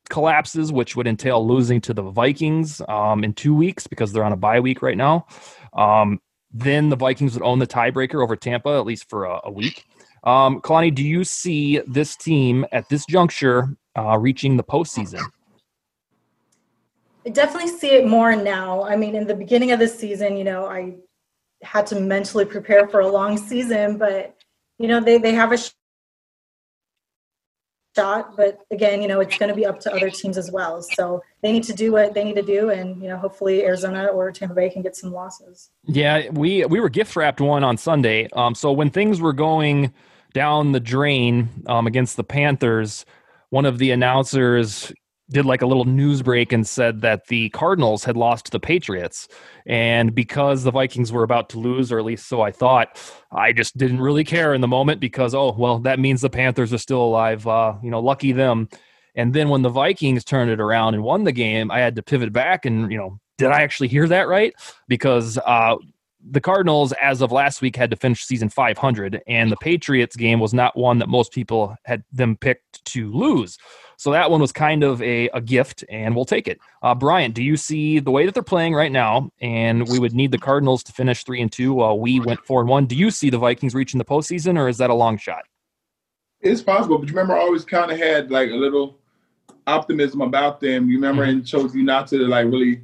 collapses, 0.09 0.71
which 0.71 0.95
would 0.95 1.07
entail 1.07 1.45
losing 1.45 1.81
to 1.81 1.93
the 1.93 2.03
Vikings 2.03 2.81
um, 2.87 3.23
in 3.23 3.33
two 3.33 3.55
weeks 3.55 3.87
because 3.87 4.11
they're 4.11 4.23
on 4.23 4.33
a 4.33 4.37
bye 4.37 4.59
week 4.59 4.81
right 4.81 4.97
now, 4.97 5.25
um, 5.73 6.19
then 6.53 6.89
the 6.89 6.95
Vikings 6.95 7.33
would 7.33 7.43
own 7.43 7.59
the 7.59 7.67
tiebreaker 7.67 8.21
over 8.21 8.35
Tampa 8.35 8.69
at 8.69 8.85
least 8.85 9.09
for 9.09 9.25
a, 9.25 9.39
a 9.45 9.51
week. 9.51 9.85
Um, 10.23 10.61
Kalani, 10.61 10.93
do 10.93 11.03
you 11.03 11.23
see 11.23 11.79
this 11.87 12.15
team 12.15 12.65
at 12.71 12.89
this 12.89 13.05
juncture 13.05 13.75
uh, 13.97 14.17
reaching 14.17 14.57
the 14.57 14.63
postseason? 14.63 15.23
I 17.25 17.29
definitely 17.29 17.69
see 17.69 17.91
it 17.91 18.07
more 18.07 18.35
now. 18.35 18.83
I 18.83 18.95
mean, 18.95 19.15
in 19.15 19.27
the 19.27 19.35
beginning 19.35 19.71
of 19.71 19.79
the 19.79 19.87
season, 19.87 20.37
you 20.37 20.43
know, 20.43 20.65
I 20.65 20.95
had 21.61 21.85
to 21.87 21.99
mentally 21.99 22.45
prepare 22.45 22.87
for 22.87 23.01
a 23.01 23.07
long 23.07 23.37
season, 23.37 23.97
but 23.97 24.35
you 24.79 24.87
know, 24.87 24.99
they 24.99 25.17
they 25.19 25.33
have 25.33 25.51
a 25.51 25.57
shot, 27.95 28.35
but 28.35 28.59
again, 28.71 29.01
you 29.01 29.07
know, 29.07 29.19
it's 29.19 29.37
going 29.37 29.49
to 29.49 29.55
be 29.55 29.65
up 29.65 29.79
to 29.81 29.93
other 29.93 30.09
teams 30.09 30.37
as 30.37 30.51
well. 30.51 30.81
So 30.81 31.21
they 31.41 31.51
need 31.51 31.63
to 31.63 31.73
do 31.73 31.91
what 31.91 32.13
they 32.13 32.23
need 32.23 32.35
to 32.35 32.41
do, 32.41 32.69
and 32.69 33.01
you 33.01 33.09
know, 33.09 33.17
hopefully 33.17 33.63
Arizona 33.63 34.07
or 34.07 34.31
Tampa 34.31 34.55
Bay 34.55 34.69
can 34.69 34.81
get 34.81 34.95
some 34.95 35.11
losses. 35.11 35.69
Yeah, 35.85 36.29
we 36.31 36.65
we 36.65 36.79
were 36.79 36.89
gift 36.89 37.15
wrapped 37.15 37.41
one 37.41 37.63
on 37.63 37.77
Sunday. 37.77 38.27
Um, 38.33 38.55
so 38.55 38.71
when 38.71 38.89
things 38.89 39.21
were 39.21 39.33
going 39.33 39.93
down 40.33 40.71
the 40.71 40.79
drain 40.79 41.49
um, 41.67 41.85
against 41.85 42.17
the 42.17 42.23
Panthers, 42.23 43.05
one 43.49 43.65
of 43.65 43.77
the 43.77 43.91
announcers 43.91 44.91
did 45.31 45.45
like 45.45 45.61
a 45.61 45.65
little 45.65 45.85
news 45.85 46.21
break 46.21 46.51
and 46.51 46.67
said 46.67 47.01
that 47.01 47.27
the 47.27 47.49
Cardinals 47.49 48.03
had 48.03 48.17
lost 48.17 48.45
to 48.45 48.51
the 48.51 48.59
Patriots. 48.59 49.27
And 49.65 50.13
because 50.13 50.63
the 50.63 50.71
Vikings 50.71 51.11
were 51.11 51.23
about 51.23 51.49
to 51.49 51.59
lose, 51.59 51.91
or 51.91 51.99
at 51.99 52.05
least 52.05 52.27
so 52.27 52.41
I 52.41 52.51
thought, 52.51 52.99
I 53.31 53.53
just 53.53 53.77
didn't 53.77 54.01
really 54.01 54.23
care 54.23 54.53
in 54.53 54.61
the 54.61 54.67
moment 54.67 54.99
because, 54.99 55.33
oh, 55.33 55.55
well, 55.57 55.79
that 55.79 55.99
means 55.99 56.21
the 56.21 56.29
Panthers 56.29 56.73
are 56.73 56.77
still 56.77 57.01
alive. 57.01 57.47
Uh, 57.47 57.75
you 57.81 57.89
know, 57.89 57.99
lucky 57.99 58.31
them. 58.31 58.69
And 59.15 59.33
then 59.33 59.49
when 59.49 59.61
the 59.61 59.69
Vikings 59.69 60.23
turned 60.23 60.51
it 60.51 60.59
around 60.59 60.93
and 60.93 61.03
won 61.03 61.23
the 61.23 61.31
game, 61.31 61.71
I 61.71 61.79
had 61.79 61.95
to 61.95 62.03
pivot 62.03 62.31
back 62.31 62.65
and, 62.65 62.91
you 62.91 62.97
know, 62.97 63.19
did 63.37 63.49
I 63.49 63.63
actually 63.63 63.87
hear 63.87 64.07
that 64.07 64.27
right? 64.27 64.53
Because 64.87 65.37
uh, 65.37 65.75
the 66.29 66.41
Cardinals, 66.41 66.93
as 67.01 67.21
of 67.21 67.31
last 67.31 67.61
week, 67.61 67.75
had 67.75 67.89
to 67.91 67.97
finish 67.97 68.25
season 68.25 68.49
500, 68.49 69.21
and 69.27 69.51
the 69.51 69.57
Patriots 69.57 70.15
game 70.15 70.39
was 70.39 70.53
not 70.53 70.77
one 70.77 70.99
that 70.99 71.09
most 71.09 71.31
people 71.31 71.75
had 71.83 72.03
them 72.11 72.37
picked 72.37 72.83
to 72.85 73.11
lose. 73.11 73.57
So 73.97 74.11
that 74.11 74.31
one 74.31 74.41
was 74.41 74.51
kind 74.51 74.83
of 74.83 75.01
a, 75.01 75.29
a 75.29 75.41
gift, 75.41 75.83
and 75.89 76.15
we'll 76.15 76.25
take 76.25 76.47
it. 76.47 76.59
Uh, 76.81 76.95
Bryant, 76.95 77.35
do 77.35 77.43
you 77.43 77.55
see 77.55 77.99
the 77.99 78.11
way 78.11 78.25
that 78.25 78.33
they're 78.33 78.43
playing 78.43 78.73
right 78.73 78.91
now? 78.91 79.29
And 79.41 79.87
we 79.87 79.99
would 79.99 80.13
need 80.13 80.31
the 80.31 80.37
Cardinals 80.37 80.83
to 80.85 80.91
finish 80.91 81.23
three 81.23 81.41
and 81.41 81.51
two 81.51 81.73
while 81.73 81.99
we 81.99 82.19
went 82.19 82.39
four 82.45 82.61
and 82.61 82.69
one. 82.69 82.85
Do 82.85 82.95
you 82.95 83.11
see 83.11 83.29
the 83.29 83.37
Vikings 83.37 83.75
reaching 83.75 83.99
the 83.99 84.05
postseason, 84.05 84.57
or 84.57 84.67
is 84.67 84.77
that 84.77 84.89
a 84.89 84.95
long 84.95 85.17
shot? 85.17 85.43
It's 86.41 86.61
possible, 86.61 86.97
but 86.97 87.07
you 87.07 87.13
remember, 87.13 87.35
I 87.35 87.41
always 87.41 87.63
kind 87.63 87.91
of 87.91 87.97
had 87.99 88.31
like 88.31 88.49
a 88.49 88.55
little 88.55 88.97
optimism 89.67 90.21
about 90.21 90.59
them. 90.59 90.89
You 90.89 90.95
remember, 90.95 91.21
mm-hmm. 91.23 91.37
and 91.37 91.47
chose 91.47 91.75
you 91.75 91.83
not 91.83 92.07
to 92.07 92.17
like 92.27 92.45
really 92.45 92.81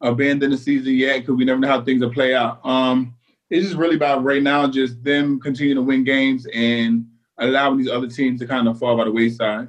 abandon 0.00 0.50
the 0.50 0.56
season 0.56 0.94
yet 0.94 1.20
because 1.20 1.36
we 1.36 1.44
never 1.44 1.60
know 1.60 1.68
how 1.68 1.82
things 1.82 2.02
will 2.02 2.12
play 2.12 2.34
out. 2.34 2.64
Um, 2.64 3.14
it's 3.50 3.66
just 3.66 3.76
really 3.76 3.96
about 3.96 4.22
right 4.22 4.42
now, 4.42 4.66
just 4.68 5.02
them 5.02 5.40
continuing 5.40 5.76
to 5.76 5.82
win 5.82 6.04
games 6.04 6.46
and 6.54 7.06
allowing 7.38 7.78
these 7.78 7.88
other 7.88 8.06
teams 8.06 8.40
to 8.40 8.46
kind 8.46 8.68
of 8.68 8.78
fall 8.78 8.96
by 8.96 9.04
the 9.04 9.12
wayside. 9.12 9.68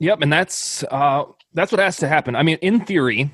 Yep, 0.00 0.22
and 0.22 0.32
that's 0.32 0.84
uh, 0.84 1.24
that's 1.54 1.72
what 1.72 1.80
has 1.80 1.96
to 1.98 2.08
happen. 2.08 2.36
I 2.36 2.42
mean, 2.42 2.58
in 2.60 2.84
theory, 2.84 3.30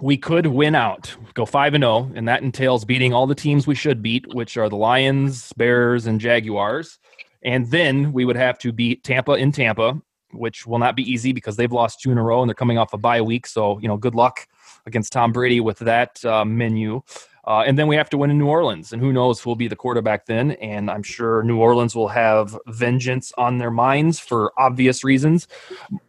we 0.00 0.16
could 0.16 0.46
win 0.46 0.74
out, 0.74 1.14
go 1.34 1.44
five 1.46 1.74
and 1.74 1.82
zero, 1.82 1.92
oh, 1.92 2.12
and 2.14 2.28
that 2.28 2.42
entails 2.42 2.84
beating 2.84 3.12
all 3.12 3.26
the 3.26 3.34
teams 3.34 3.66
we 3.66 3.74
should 3.74 4.02
beat, 4.02 4.26
which 4.34 4.56
are 4.56 4.68
the 4.68 4.76
Lions, 4.76 5.52
Bears, 5.54 6.06
and 6.06 6.20
Jaguars. 6.20 6.98
And 7.42 7.70
then 7.70 8.12
we 8.12 8.24
would 8.24 8.36
have 8.36 8.58
to 8.58 8.72
beat 8.72 9.02
Tampa 9.02 9.32
in 9.32 9.50
Tampa, 9.50 10.00
which 10.32 10.66
will 10.66 10.78
not 10.78 10.94
be 10.94 11.10
easy 11.10 11.32
because 11.32 11.56
they've 11.56 11.72
lost 11.72 12.00
two 12.00 12.12
in 12.12 12.18
a 12.18 12.22
row 12.22 12.42
and 12.42 12.48
they're 12.48 12.54
coming 12.54 12.78
off 12.78 12.92
a 12.92 12.98
bye 12.98 13.22
week. 13.22 13.46
So 13.46 13.78
you 13.80 13.88
know, 13.88 13.96
good 13.96 14.14
luck 14.14 14.46
against 14.86 15.12
Tom 15.12 15.32
Brady 15.32 15.60
with 15.60 15.78
that 15.80 16.24
uh, 16.24 16.44
menu. 16.44 17.02
Uh, 17.46 17.64
and 17.66 17.78
then 17.78 17.88
we 17.88 17.96
have 17.96 18.10
to 18.10 18.18
win 18.18 18.30
in 18.30 18.38
New 18.38 18.46
Orleans, 18.46 18.92
and 18.92 19.00
who 19.00 19.12
knows 19.12 19.40
who 19.40 19.48
will 19.50 19.56
be 19.56 19.66
the 19.66 19.74
quarterback 19.74 20.26
then. 20.26 20.52
And 20.52 20.90
I'm 20.90 21.02
sure 21.02 21.42
New 21.42 21.58
Orleans 21.58 21.96
will 21.96 22.08
have 22.08 22.56
vengeance 22.66 23.32
on 23.38 23.58
their 23.58 23.70
minds 23.70 24.20
for 24.20 24.52
obvious 24.58 25.02
reasons. 25.04 25.48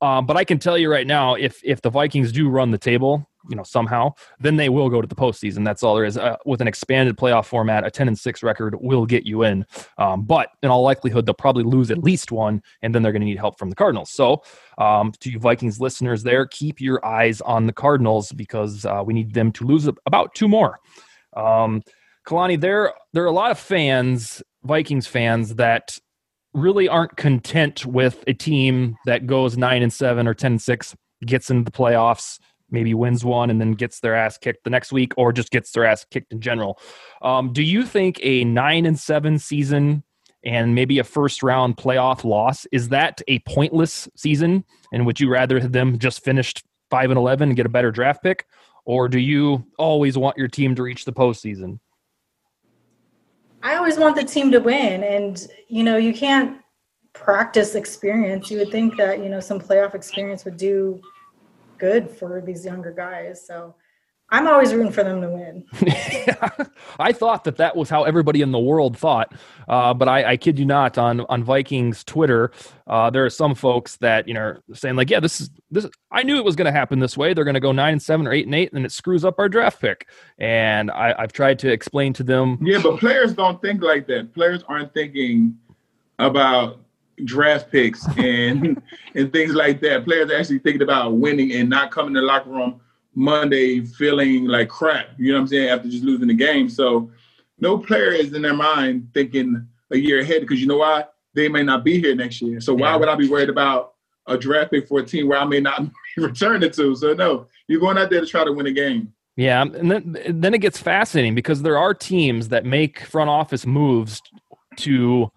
Um, 0.02 0.26
but 0.26 0.36
I 0.36 0.44
can 0.44 0.60
tell 0.60 0.78
you 0.78 0.92
right 0.92 1.08
now, 1.08 1.36
if 1.36 1.62
if 1.64 1.82
the 1.82 1.90
Vikings 1.90 2.32
do 2.32 2.50
run 2.50 2.72
the 2.72 2.78
table, 2.78 3.28
you 3.50 3.56
know 3.56 3.64
somehow, 3.64 4.14
then 4.40 4.56
they 4.56 4.70
will 4.70 4.90
go 4.90 5.02
to 5.02 5.08
the 5.08 5.16
postseason. 5.16 5.66
That's 5.66 5.84
all 5.84 5.96
there 5.96 6.06
is. 6.06 6.18
Uh, 6.18 6.38
with 6.46 6.62
an 6.62 6.68
expanded 6.68 7.18
playoff 7.18 7.46
format, 7.46 7.86
a 7.86 7.92
ten 7.92 8.08
and 8.08 8.18
six 8.18 8.44
record 8.44 8.76
will 8.80 9.06
get 9.06 9.26
you 9.26 9.44
in. 9.44 9.66
Um, 9.98 10.24
but 10.24 10.50
in 10.64 10.70
all 10.70 10.84
likelihood, 10.84 11.26
they'll 11.26 11.34
probably 11.34 11.64
lose 11.64 11.92
at 11.92 12.04
least 12.04 12.32
one, 12.32 12.62
and 12.82 12.94
then 12.94 13.04
they're 13.04 13.12
going 13.12 13.22
to 13.22 13.26
need 13.26 13.40
help 13.40 13.58
from 13.58 13.70
the 13.70 13.76
Cardinals. 13.76 14.12
So, 14.12 14.44
um, 14.78 15.12
to 15.20 15.32
you 15.32 15.40
Vikings 15.40 15.80
listeners, 15.80 16.24
there, 16.24 16.46
keep 16.46 16.80
your 16.82 17.06
eyes 17.06 17.42
on 17.42 17.68
the 17.68 17.74
Cardinals 17.74 18.32
because 18.32 18.86
uh, 18.86 19.02
we 19.06 19.14
need 19.14 19.34
them 19.34 19.52
to 19.54 19.66
lose 19.66 19.90
about 20.06 20.34
two 20.36 20.48
more. 20.48 20.80
Um, 21.36 21.84
Kalani, 22.28 22.60
there 22.60 22.94
there 23.14 23.24
are 23.24 23.28
a 23.28 23.32
lot 23.32 23.52
of 23.52 23.60
fans, 23.60 24.44
Vikings 24.64 25.08
fans, 25.08 25.56
that 25.56 25.98
really 26.54 26.88
aren't 26.88 27.16
content 27.16 27.86
with 27.86 28.24
a 28.28 28.34
team 28.34 28.98
that 29.06 29.26
goes 29.26 29.58
nine 29.58 29.82
and 29.82 29.92
seven 29.92 30.28
or 30.28 30.34
ten 30.34 30.54
and 30.54 30.62
six, 30.62 30.96
gets 31.26 31.50
into 31.50 31.64
the 31.64 31.72
playoffs 31.72 32.40
maybe 32.72 32.94
wins 32.94 33.24
one 33.24 33.50
and 33.50 33.60
then 33.60 33.74
gets 33.74 34.00
their 34.00 34.16
ass 34.16 34.38
kicked 34.38 34.64
the 34.64 34.70
next 34.70 34.92
week 34.92 35.14
or 35.18 35.32
just 35.32 35.52
gets 35.52 35.72
their 35.72 35.86
ass 35.86 36.06
kicked 36.10 36.32
in 36.32 36.40
general. 36.40 36.80
Um, 37.22 37.54
do 37.54 37.64
you 37.64 37.86
think 37.86 38.20
a 38.24 38.44
nine 38.44 38.86
and 38.86 38.98
seven 38.98 39.38
season 39.40 40.04
and 40.44 40.74
maybe 40.74 41.00
a 41.00 41.04
first 41.04 41.44
round 41.44 41.78
playoff 41.78 42.24
loss 42.24 42.66
is 42.72 42.90
that 42.90 43.22
a 43.28 43.40
pointless 43.40 44.10
season? 44.16 44.64
And 44.92 45.06
would 45.06 45.20
you 45.20 45.30
rather 45.30 45.60
them 45.60 46.00
just 46.00 46.24
finished 46.24 46.64
five 46.90 47.10
and 47.10 47.18
eleven 47.18 47.50
and 47.50 47.56
get 47.56 47.66
a 47.66 47.70
better 47.70 47.92
draft 47.92 48.22
pick, 48.24 48.46
or 48.86 49.08
do 49.08 49.20
you 49.20 49.66
always 49.78 50.18
want 50.18 50.38
your 50.38 50.48
team 50.48 50.76
to 50.76 50.84
reach 50.84 51.06
the 51.06 51.14
postseason? 51.14 51.80
I 53.64 53.76
always 53.76 53.98
want 53.98 54.16
the 54.16 54.24
team 54.24 54.52
to 54.52 54.60
win, 54.60 55.04
and 55.04 55.48
you 55.68 55.84
know 55.84 55.98
you 55.98 56.14
can't 56.14 56.58
practice 57.14 57.76
experience. 57.76 58.50
You 58.50 58.60
would 58.60 58.72
think 58.72 58.98
that 58.98 59.20
you 59.20 59.30
know 59.30 59.40
some 59.40 59.60
playoff 59.60 59.96
experience 59.96 60.46
would 60.46 60.58
do 60.58 61.02
good 61.82 62.10
for 62.10 62.42
these 62.46 62.64
younger 62.64 62.94
guys. 62.94 63.46
So 63.46 63.76
I'm 64.30 64.48
always 64.48 64.74
rooting 64.74 64.94
for 64.94 65.04
them 65.04 65.20
to 65.22 65.30
win. 65.30 65.66
I 67.00 67.12
thought 67.12 67.44
that 67.44 67.58
that 67.58 67.76
was 67.76 67.90
how 67.90 68.04
everybody 68.04 68.42
in 68.42 68.52
the 68.52 68.60
world 68.60 68.98
thought, 68.98 69.34
uh, 69.68 69.94
but 69.94 70.08
I, 70.08 70.32
I, 70.32 70.38
kid 70.38 70.58
you 70.58 70.64
not. 70.64 70.98
On 70.98 71.22
on 71.22 71.44
Vikings 71.44 72.06
Twitter, 72.06 72.52
uh, 72.88 73.10
there 73.10 73.26
are 73.26 73.30
some 73.30 73.56
folks 73.56 73.98
that 73.98 74.30
you 74.30 74.34
know 74.34 74.58
saying 74.74 74.96
like, 74.96 75.10
"Yeah, 75.10 75.20
this 75.20 75.42
is 75.42 75.50
this. 75.70 75.86
I 76.12 76.24
knew 76.24 76.38
it 76.38 76.46
was 76.46 76.56
going 76.56 76.68
to 76.68 76.72
happen 76.72 77.00
this 77.00 77.18
way. 77.18 77.34
They're 77.34 77.44
going 77.44 77.56
to 77.56 77.60
go 77.60 77.74
nine 77.74 77.94
and 77.94 78.02
seven 78.02 78.26
or 78.26 78.32
eight 78.32 78.46
and 78.46 78.56
eight, 78.56 78.72
and 78.72 78.86
it 78.86 78.94
screws 78.94 79.26
up 79.26 79.38
our 79.38 79.50
draft 79.50 79.82
pick." 79.82 80.08
And 80.38 80.92
I, 80.92 81.14
I've 81.18 81.34
tried 81.34 81.60
to 81.60 81.72
explain 81.72 82.14
to 82.14 82.24
them. 82.24 82.58
Yeah, 82.62 82.80
but 82.82 83.00
players 83.00 83.34
don't 83.34 83.62
think 83.62 83.82
like 83.82 84.08
that. 84.08 84.34
Players 84.34 84.64
aren't 84.70 84.94
thinking 84.94 85.58
about 86.20 86.80
draft 87.26 87.72
picks 87.72 88.06
and 88.18 88.82
and 89.16 89.32
things 89.32 89.54
like 89.54 89.82
that. 89.82 90.06
Players 90.06 90.32
are 90.32 90.38
actually 90.38 90.60
thinking 90.60 90.82
about 90.82 91.14
winning 91.14 91.52
and 91.54 91.70
not 91.70 91.92
coming 91.92 92.14
to 92.14 92.22
the 92.22 92.26
locker 92.26 92.50
room 92.50 92.82
Monday 93.14 93.82
feeling 93.82 94.46
like 94.46 94.70
crap. 94.70 95.08
You 95.18 95.32
know 95.32 95.40
what 95.40 95.42
I'm 95.42 95.48
saying? 95.48 95.70
After 95.70 95.90
just 95.90 96.04
losing 96.04 96.28
the 96.28 96.34
game. 96.34 96.70
So 96.70 97.12
no 97.60 97.78
player 97.78 98.12
is 98.12 98.34
in 98.34 98.42
their 98.42 98.54
mind 98.54 99.10
thinking 99.14 99.68
a 99.92 99.98
year 99.98 100.22
ahead 100.22 100.42
because 100.42 100.60
you 100.60 100.68
know 100.68 100.78
why? 100.78 101.06
They 101.34 101.48
may 101.48 101.64
not 101.64 101.84
be 101.84 102.00
here 102.00 102.16
next 102.16 102.42
year. 102.42 102.60
So 102.60 102.74
why 102.74 102.92
yeah. 102.92 102.96
would 102.98 103.10
I 103.10 103.16
be 103.16 103.30
worried 103.30 103.50
about 103.50 103.94
a 104.28 104.38
draft 104.38 104.72
pick 104.72 104.88
for 104.88 105.00
a 105.00 105.06
team 105.06 105.28
where 105.28 105.40
I 105.40 105.46
may 105.46 105.60
not 105.60 105.82
return 106.18 106.64
it 106.64 106.74
to? 106.74 106.96
So 106.96 107.14
no, 107.14 107.48
you're 107.68 107.80
going 107.80 107.98
out 107.98 108.10
there 108.10 108.22
to 108.22 108.28
try 108.28 108.44
to 108.44 108.52
win 108.52 108.68
a 108.68 108.72
game. 108.72 109.14
Yeah, 109.38 109.62
um, 109.62 109.74
and 109.76 109.92
then 109.92 110.18
then 110.42 110.54
it 110.54 110.60
gets 110.60 110.78
fascinating 110.78 111.36
because 111.36 111.62
there 111.62 111.78
are 111.78 111.94
teams 111.94 112.50
that 112.50 112.66
make 112.66 113.00
front 113.02 113.30
office 113.30 113.66
moves 113.66 114.22
to 114.78 115.32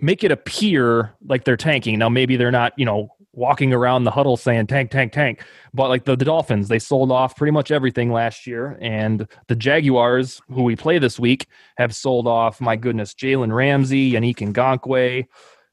make 0.00 0.22
it 0.22 0.30
appear 0.30 1.14
like 1.26 1.44
they're 1.44 1.56
tanking. 1.56 1.98
Now, 1.98 2.08
maybe 2.08 2.36
they're 2.36 2.50
not, 2.50 2.72
you 2.76 2.84
know, 2.84 3.08
walking 3.32 3.72
around 3.72 4.04
the 4.04 4.10
huddle 4.10 4.36
saying 4.36 4.66
tank, 4.66 4.90
tank, 4.90 5.12
tank. 5.12 5.44
But 5.72 5.88
like 5.88 6.04
the, 6.04 6.16
the 6.16 6.24
Dolphins, 6.24 6.68
they 6.68 6.78
sold 6.78 7.12
off 7.12 7.36
pretty 7.36 7.52
much 7.52 7.70
everything 7.70 8.12
last 8.12 8.46
year. 8.46 8.78
And 8.80 9.26
the 9.48 9.56
Jaguars, 9.56 10.40
who 10.48 10.62
we 10.62 10.76
play 10.76 10.98
this 10.98 11.18
week, 11.18 11.46
have 11.76 11.94
sold 11.94 12.26
off, 12.26 12.60
my 12.60 12.76
goodness, 12.76 13.14
Jalen 13.14 13.52
Ramsey, 13.52 14.12
Yannick 14.12 14.36
Ngakoue, 14.52 15.26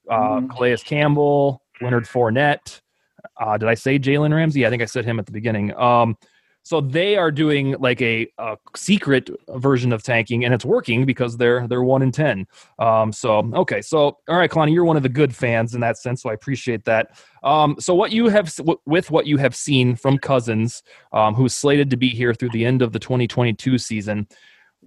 uh, 0.09 0.13
mm. 0.13 0.49
Calais 0.49 0.77
Campbell, 0.77 1.61
Leonard 1.81 2.05
Fournette. 2.05 2.81
Uh, 3.39 3.57
did 3.57 3.67
I 3.67 3.73
say 3.73 3.97
Jalen 3.97 4.33
Ramsey? 4.33 4.65
I 4.65 4.69
think 4.69 4.81
I 4.81 4.85
said 4.85 5.05
him 5.05 5.19
at 5.19 5.25
the 5.25 5.31
beginning. 5.31 5.75
Um, 5.75 6.17
so 6.65 6.82
they 6.82 7.15
are 7.15 7.30
doing 7.30 7.75
like 7.80 8.01
a, 8.01 8.28
a, 8.39 8.58
secret 8.75 9.30
version 9.49 9.93
of 9.93 10.01
tanking, 10.01 10.43
and 10.43 10.51
it's 10.51 10.65
working 10.65 11.06
because 11.06 11.38
they're 11.38 11.67
they're 11.67 11.84
one 11.84 12.01
in 12.01 12.12
ten. 12.12 12.47
Um, 12.80 13.13
so 13.13 13.47
okay, 13.54 13.84
so 13.84 14.17
all 14.28 14.38
right, 14.38 14.49
Kalani, 14.49 14.73
you're 14.73 14.84
one 14.84 14.97
of 14.97 15.04
the 15.04 15.10
good 15.10 15.34
fans 15.34 15.75
in 15.75 15.82
that 15.82 15.99
sense, 15.99 16.23
so 16.23 16.32
I 16.32 16.34
appreciate 16.34 16.84
that. 16.86 17.19
Um, 17.43 17.75
so 17.80 17.93
what 17.93 18.12
you 18.12 18.30
have 18.30 18.51
with 18.86 19.12
what 19.12 19.28
you 19.28 19.38
have 19.38 19.56
seen 19.56 19.95
from 19.95 20.17
Cousins, 20.17 20.82
um, 21.13 21.36
who's 21.36 21.54
slated 21.54 21.91
to 21.91 21.97
be 21.97 22.10
here 22.10 22.34
through 22.34 22.49
the 22.49 22.65
end 22.65 22.82
of 22.82 22.93
the 22.93 22.99
2022 22.99 23.78
season. 23.78 24.28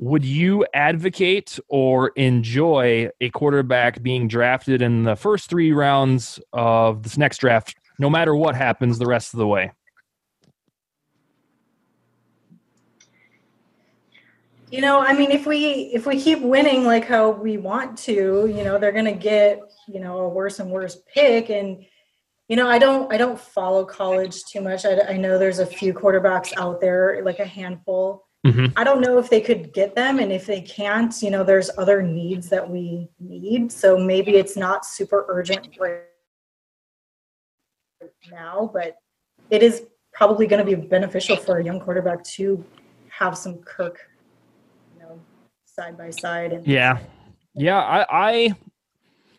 Would 0.01 0.25
you 0.25 0.67
advocate 0.75 1.59
or 1.69 2.09
enjoy 2.11 3.11
a 3.21 3.31
quarterback 3.31 4.03
being 4.03 4.29
drafted 4.29 4.83
in 4.83 5.05
the 5.05 5.17
first 5.17 5.51
three 5.51 5.73
rounds 5.73 6.41
of 6.53 7.03
this 7.03 7.19
next 7.19 7.39
draft, 7.39 7.77
no 7.99 8.09
matter 8.09 8.35
what 8.35 8.55
happens 8.55 8.99
the 8.99 9.07
rest 9.07 9.35
of 9.35 9.39
the 9.39 9.47
way? 9.47 9.73
You 14.71 14.83
know, 14.83 15.01
I 15.01 15.15
mean, 15.15 15.31
if 15.31 15.47
we 15.47 15.91
if 15.95 16.07
we 16.07 16.21
keep 16.21 16.41
winning 16.41 16.85
like 16.85 17.07
how 17.07 17.31
we 17.31 17.57
want 17.57 17.97
to, 17.99 18.53
you 18.55 18.65
know, 18.65 18.79
they're 18.79 18.93
going 18.93 19.07
to 19.07 19.13
get 19.13 19.61
you 19.87 20.01
know 20.01 20.19
a 20.19 20.29
worse 20.29 20.59
and 20.59 20.71
worse 20.71 20.99
pick. 21.13 21.49
And 21.49 21.85
you 22.49 22.57
know, 22.57 22.69
I 22.69 22.79
don't 22.79 23.11
I 23.13 23.17
don't 23.17 23.41
follow 23.41 23.85
college 23.85 24.45
too 24.45 24.61
much. 24.61 24.85
I, 24.85 25.01
I 25.01 25.17
know 25.17 25.39
there's 25.39 25.59
a 25.59 25.67
few 25.67 25.95
quarterbacks 25.95 26.53
out 26.59 26.81
there, 26.81 27.23
like 27.25 27.39
a 27.39 27.47
handful. 27.47 28.27
Mm-hmm. 28.47 28.67
I 28.77 28.85
don't 28.85 29.01
know 29.01 29.19
if 29.19 29.31
they 29.31 29.41
could 29.41 29.73
get 29.73 29.95
them, 29.95 30.19
and 30.19 30.31
if 30.31 30.47
they 30.47 30.61
can't, 30.61 31.15
you 31.23 31.31
know, 31.31 31.43
there's 31.43 31.71
other 31.79 32.03
needs 32.03 32.49
that 32.51 32.69
we 32.69 33.09
need. 33.19 33.73
So 33.73 33.97
maybe 33.97 34.33
it's 34.33 34.57
not 34.57 34.85
super 34.85 35.25
urgent 35.29 35.69
right 35.81 36.03
now, 38.31 38.71
but 38.73 38.97
it 39.51 39.63
is 39.63 39.85
probably 40.13 40.47
going 40.47 40.65
to 40.65 40.77
be 40.77 40.81
beneficial 40.81 41.37
for 41.37 41.59
a 41.59 41.65
young 41.65 41.81
quarterback 41.81 42.23
to 42.25 42.65
have 43.09 43.37
some 43.37 43.59
Kirk 43.59 43.99
side 45.79 45.97
by 45.97 46.11
side. 46.11 46.53
And 46.53 46.67
yeah, 46.67 46.99
yeah, 47.55 47.79
I, 47.79 48.07
I 48.11 48.55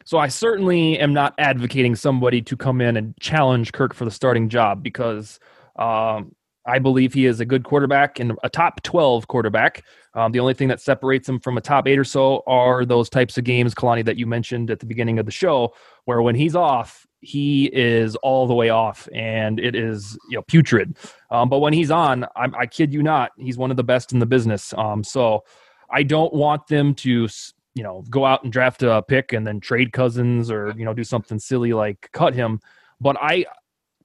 so 0.05 0.17
I 0.17 0.29
certainly 0.29 0.97
am 0.97 1.13
not 1.13 1.33
advocating 1.37 1.95
somebody 1.95 2.41
to 2.43 2.55
come 2.55 2.81
in 2.81 2.97
and 2.97 3.13
challenge 3.19 3.73
Kirk 3.73 3.93
for 3.93 4.05
the 4.05 4.11
starting 4.11 4.47
job 4.47 4.81
because 4.81 5.39
um, 5.77 6.33
I 6.65 6.79
believe 6.79 7.13
he 7.13 7.25
is 7.25 7.41
a 7.41 7.45
good 7.45 7.63
quarterback 7.63 8.19
and 8.19 8.33
a 8.43 8.49
top 8.49 8.81
12 8.83 9.27
quarterback. 9.27 9.83
Um, 10.13 10.31
the 10.31 10.39
only 10.39 10.53
thing 10.53 10.69
that 10.69 10.81
separates 10.81 11.27
him 11.27 11.39
from 11.39 11.57
a 11.57 11.61
top 11.61 11.87
eight 11.87 11.99
or 11.99 12.03
so 12.03 12.41
are 12.47 12.85
those 12.85 13.09
types 13.09 13.37
of 13.37 13.43
games, 13.43 13.75
Kalani, 13.75 14.03
that 14.05 14.17
you 14.17 14.25
mentioned 14.25 14.71
at 14.71 14.79
the 14.79 14.85
beginning 14.85 15.19
of 15.19 15.25
the 15.25 15.31
show, 15.31 15.73
where 16.05 16.21
when 16.21 16.35
he's 16.35 16.55
off, 16.55 17.05
he 17.21 17.65
is 17.65 18.15
all 18.17 18.47
the 18.47 18.53
way 18.53 18.69
off 18.69 19.09
and 19.13 19.59
it 19.59 19.75
is 19.75 20.17
you 20.29 20.37
know 20.37 20.41
putrid. 20.43 20.95
Um, 21.29 21.49
but 21.49 21.59
when 21.59 21.73
he's 21.73 21.91
on, 21.91 22.25
I'm, 22.35 22.55
I 22.55 22.65
kid 22.65 22.93
you 22.93 23.03
not, 23.03 23.31
he's 23.37 23.57
one 23.57 23.71
of 23.71 23.77
the 23.77 23.83
best 23.83 24.13
in 24.13 24.19
the 24.19 24.25
business. 24.25 24.73
Um, 24.77 25.03
so 25.03 25.43
I 25.91 26.03
don't 26.03 26.33
want 26.33 26.67
them 26.67 26.93
to 26.95 27.27
you 27.75 27.83
know 27.83 28.03
go 28.09 28.25
out 28.25 28.43
and 28.43 28.51
draft 28.51 28.83
a 28.83 29.01
pick 29.01 29.33
and 29.33 29.45
then 29.45 29.59
trade 29.59 29.93
Cousins 29.93 30.51
or 30.51 30.73
you 30.77 30.85
know 30.85 30.93
do 30.93 31.03
something 31.03 31.39
silly 31.39 31.73
like 31.73 32.09
cut 32.11 32.33
him. 32.33 32.59
But 32.99 33.17
I 33.21 33.45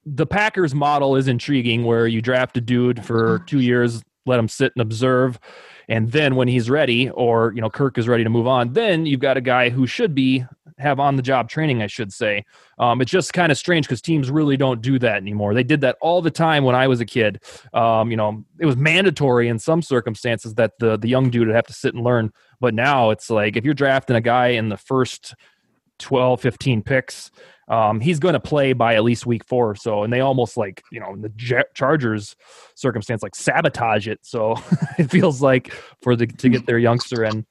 the 0.05 0.25
Packers 0.25 0.75
model 0.75 1.15
is 1.15 1.27
intriguing 1.27 1.83
where 1.83 2.07
you 2.07 2.21
draft 2.21 2.57
a 2.57 2.61
dude 2.61 3.03
for 3.03 3.39
two 3.47 3.59
years, 3.59 4.03
let 4.25 4.39
him 4.39 4.47
sit 4.47 4.71
and 4.75 4.81
observe. 4.81 5.39
And 5.87 6.11
then 6.11 6.35
when 6.35 6.47
he's 6.47 6.69
ready, 6.69 7.09
or 7.09 7.53
you 7.55 7.61
know, 7.61 7.69
Kirk 7.69 7.97
is 7.97 8.07
ready 8.07 8.23
to 8.23 8.29
move 8.29 8.47
on, 8.47 8.73
then 8.73 9.05
you've 9.05 9.19
got 9.19 9.37
a 9.37 9.41
guy 9.41 9.69
who 9.69 9.87
should 9.87 10.15
be 10.15 10.45
have 10.77 10.99
on 10.99 11.15
the 11.15 11.21
job 11.21 11.49
training, 11.49 11.81
I 11.81 11.87
should 11.87 12.11
say. 12.11 12.45
Um, 12.79 13.01
it's 13.01 13.11
just 13.11 13.33
kind 13.33 13.51
of 13.51 13.57
strange 13.57 13.87
because 13.87 14.01
teams 14.01 14.29
really 14.29 14.57
don't 14.57 14.81
do 14.81 14.99
that 14.99 15.17
anymore. 15.17 15.53
They 15.53 15.63
did 15.63 15.81
that 15.81 15.97
all 16.01 16.21
the 16.21 16.31
time 16.31 16.63
when 16.63 16.75
I 16.75 16.87
was 16.87 16.99
a 16.99 17.05
kid. 17.05 17.41
Um, 17.73 18.11
you 18.11 18.17
know, 18.17 18.43
it 18.59 18.65
was 18.65 18.75
mandatory 18.75 19.47
in 19.47 19.59
some 19.59 19.81
circumstances 19.81 20.55
that 20.55 20.73
the 20.79 20.97
the 20.97 21.07
young 21.07 21.29
dude 21.29 21.47
would 21.47 21.55
have 21.55 21.67
to 21.67 21.73
sit 21.73 21.93
and 21.93 22.03
learn. 22.03 22.31
But 22.59 22.73
now 22.73 23.11
it's 23.11 23.29
like 23.29 23.55
if 23.55 23.63
you're 23.63 23.73
drafting 23.73 24.15
a 24.15 24.21
guy 24.21 24.47
in 24.49 24.69
the 24.69 24.77
first 24.77 25.35
12, 25.99 26.41
15 26.41 26.81
picks, 26.83 27.31
um, 27.67 27.99
he's 27.99 28.19
going 28.19 28.33
to 28.33 28.39
play 28.39 28.73
by 28.73 28.95
at 28.95 29.03
least 29.03 29.25
week 29.25 29.43
four 29.43 29.69
or 29.69 29.75
so. 29.75 30.03
And 30.03 30.13
they 30.13 30.19
almost 30.19 30.55
like, 30.55 30.83
you 30.91 30.99
know, 30.99 31.13
in 31.13 31.21
the 31.21 31.63
Chargers 31.73 32.35
circumstance, 32.75 33.23
like 33.23 33.35
sabotage 33.35 34.07
it. 34.07 34.19
So 34.21 34.55
it 34.97 35.09
feels 35.09 35.41
like 35.41 35.71
for 36.01 36.15
the 36.15 36.27
to 36.27 36.49
get 36.49 36.65
their 36.65 36.77
youngster 36.77 37.23
in. 37.23 37.45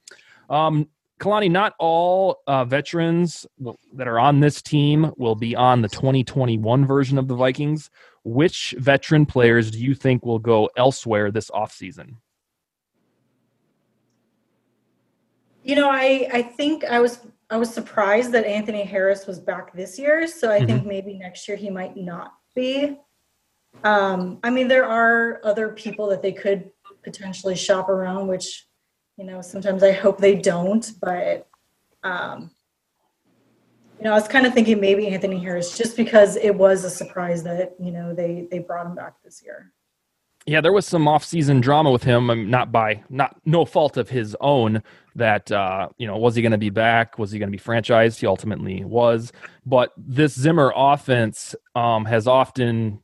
Um, 0.49 0.89
Kalani, 1.21 1.51
not 1.51 1.75
all 1.79 2.43
uh, 2.47 2.65
veterans 2.65 3.47
that 3.95 4.09
are 4.09 4.19
on 4.19 4.41
this 4.41 4.61
team 4.61 5.13
will 5.17 5.37
be 5.37 5.55
on 5.55 5.81
the 5.83 5.89
2021 5.89 6.87
version 6.87 7.19
of 7.19 7.29
the 7.29 7.35
Vikings. 7.35 7.91
Which 8.25 8.75
veteran 8.79 9.27
players 9.27 9.71
do 9.71 9.79
you 9.79 9.95
think 9.95 10.25
will 10.25 10.39
go 10.39 10.71
elsewhere 10.77 11.31
this 11.31 11.51
offseason? 11.51 12.17
You 15.63 15.77
know, 15.77 15.89
I 15.91 16.29
I 16.33 16.43
think 16.43 16.85
I 16.85 17.01
was 17.01 17.21
I 17.55 17.57
was 17.57 17.73
surprised 17.73 18.33
that 18.33 18.45
Anthony 18.47 18.83
Harris 18.83 19.29
was 19.29 19.39
back 19.39 19.73
this 19.73 19.97
year. 19.97 20.27
So 20.27 20.51
I 20.51 20.59
mm-hmm. 20.59 20.67
think 20.67 20.87
maybe 20.87 21.15
next 21.15 21.47
year 21.47 21.57
he 21.57 21.71
might 21.71 21.97
not 21.97 22.33
be. 22.53 22.99
Um, 23.85 24.41
I 24.43 24.51
mean, 24.51 24.67
there 24.67 24.85
are 24.85 25.41
other 25.45 25.69
people 25.69 26.09
that 26.09 26.21
they 26.21 26.33
could 26.33 26.69
potentially 27.05 27.55
shop 27.55 27.89
around, 27.89 28.27
which, 28.27 28.67
you 29.17 29.25
know, 29.25 29.41
sometimes 29.41 29.85
I 29.85 29.93
hope 29.93 30.19
they 30.19 30.35
don't. 30.35 30.85
But, 31.01 31.47
um, 32.03 32.51
you 33.99 34.05
know, 34.05 34.11
I 34.11 34.15
was 34.15 34.27
kind 34.27 34.47
of 34.47 34.53
thinking 34.53 34.81
maybe 34.81 35.07
Anthony 35.07 35.39
Harris, 35.39 35.79
just 35.79 35.97
because 35.97 36.35
it 36.35 36.57
was 36.57 36.83
a 36.83 36.91
surprise 36.91 37.45
that 37.45 37.77
you 37.79 37.93
know 37.93 38.13
they 38.13 38.49
they 38.51 38.59
brought 38.59 38.87
him 38.87 38.97
back 38.97 39.15
this 39.23 39.41
year. 39.45 39.73
Yeah, 40.47 40.61
there 40.61 40.73
was 40.73 40.87
some 40.87 41.07
off-season 41.07 41.61
drama 41.61 41.93
with 41.93 42.03
him, 42.03 42.29
um, 42.31 42.51
not 42.51 42.73
by 42.73 43.05
not 43.09 43.37
no 43.45 43.65
fault 43.65 43.97
of 43.97 44.11
his 44.11 44.37
own. 44.41 44.83
That 45.17 45.51
uh, 45.53 45.89
you 45.97 46.07
know, 46.07 46.17
was 46.17 46.35
he 46.35 46.43
going 46.43 46.53
to 46.53 46.59
be 46.59 46.71
back? 46.71 47.19
Was 47.19 47.31
he 47.31 47.39
going 47.39 47.51
to 47.51 47.57
be 47.57 47.63
franchised? 47.63 48.19
He 48.19 48.27
ultimately 48.27 48.85
was. 48.85 49.33
But 49.65 49.93
this 49.97 50.35
Zimmer 50.35 50.73
offense 50.75 51.55
um, 51.75 52.05
has 52.05 52.27
often 52.27 53.01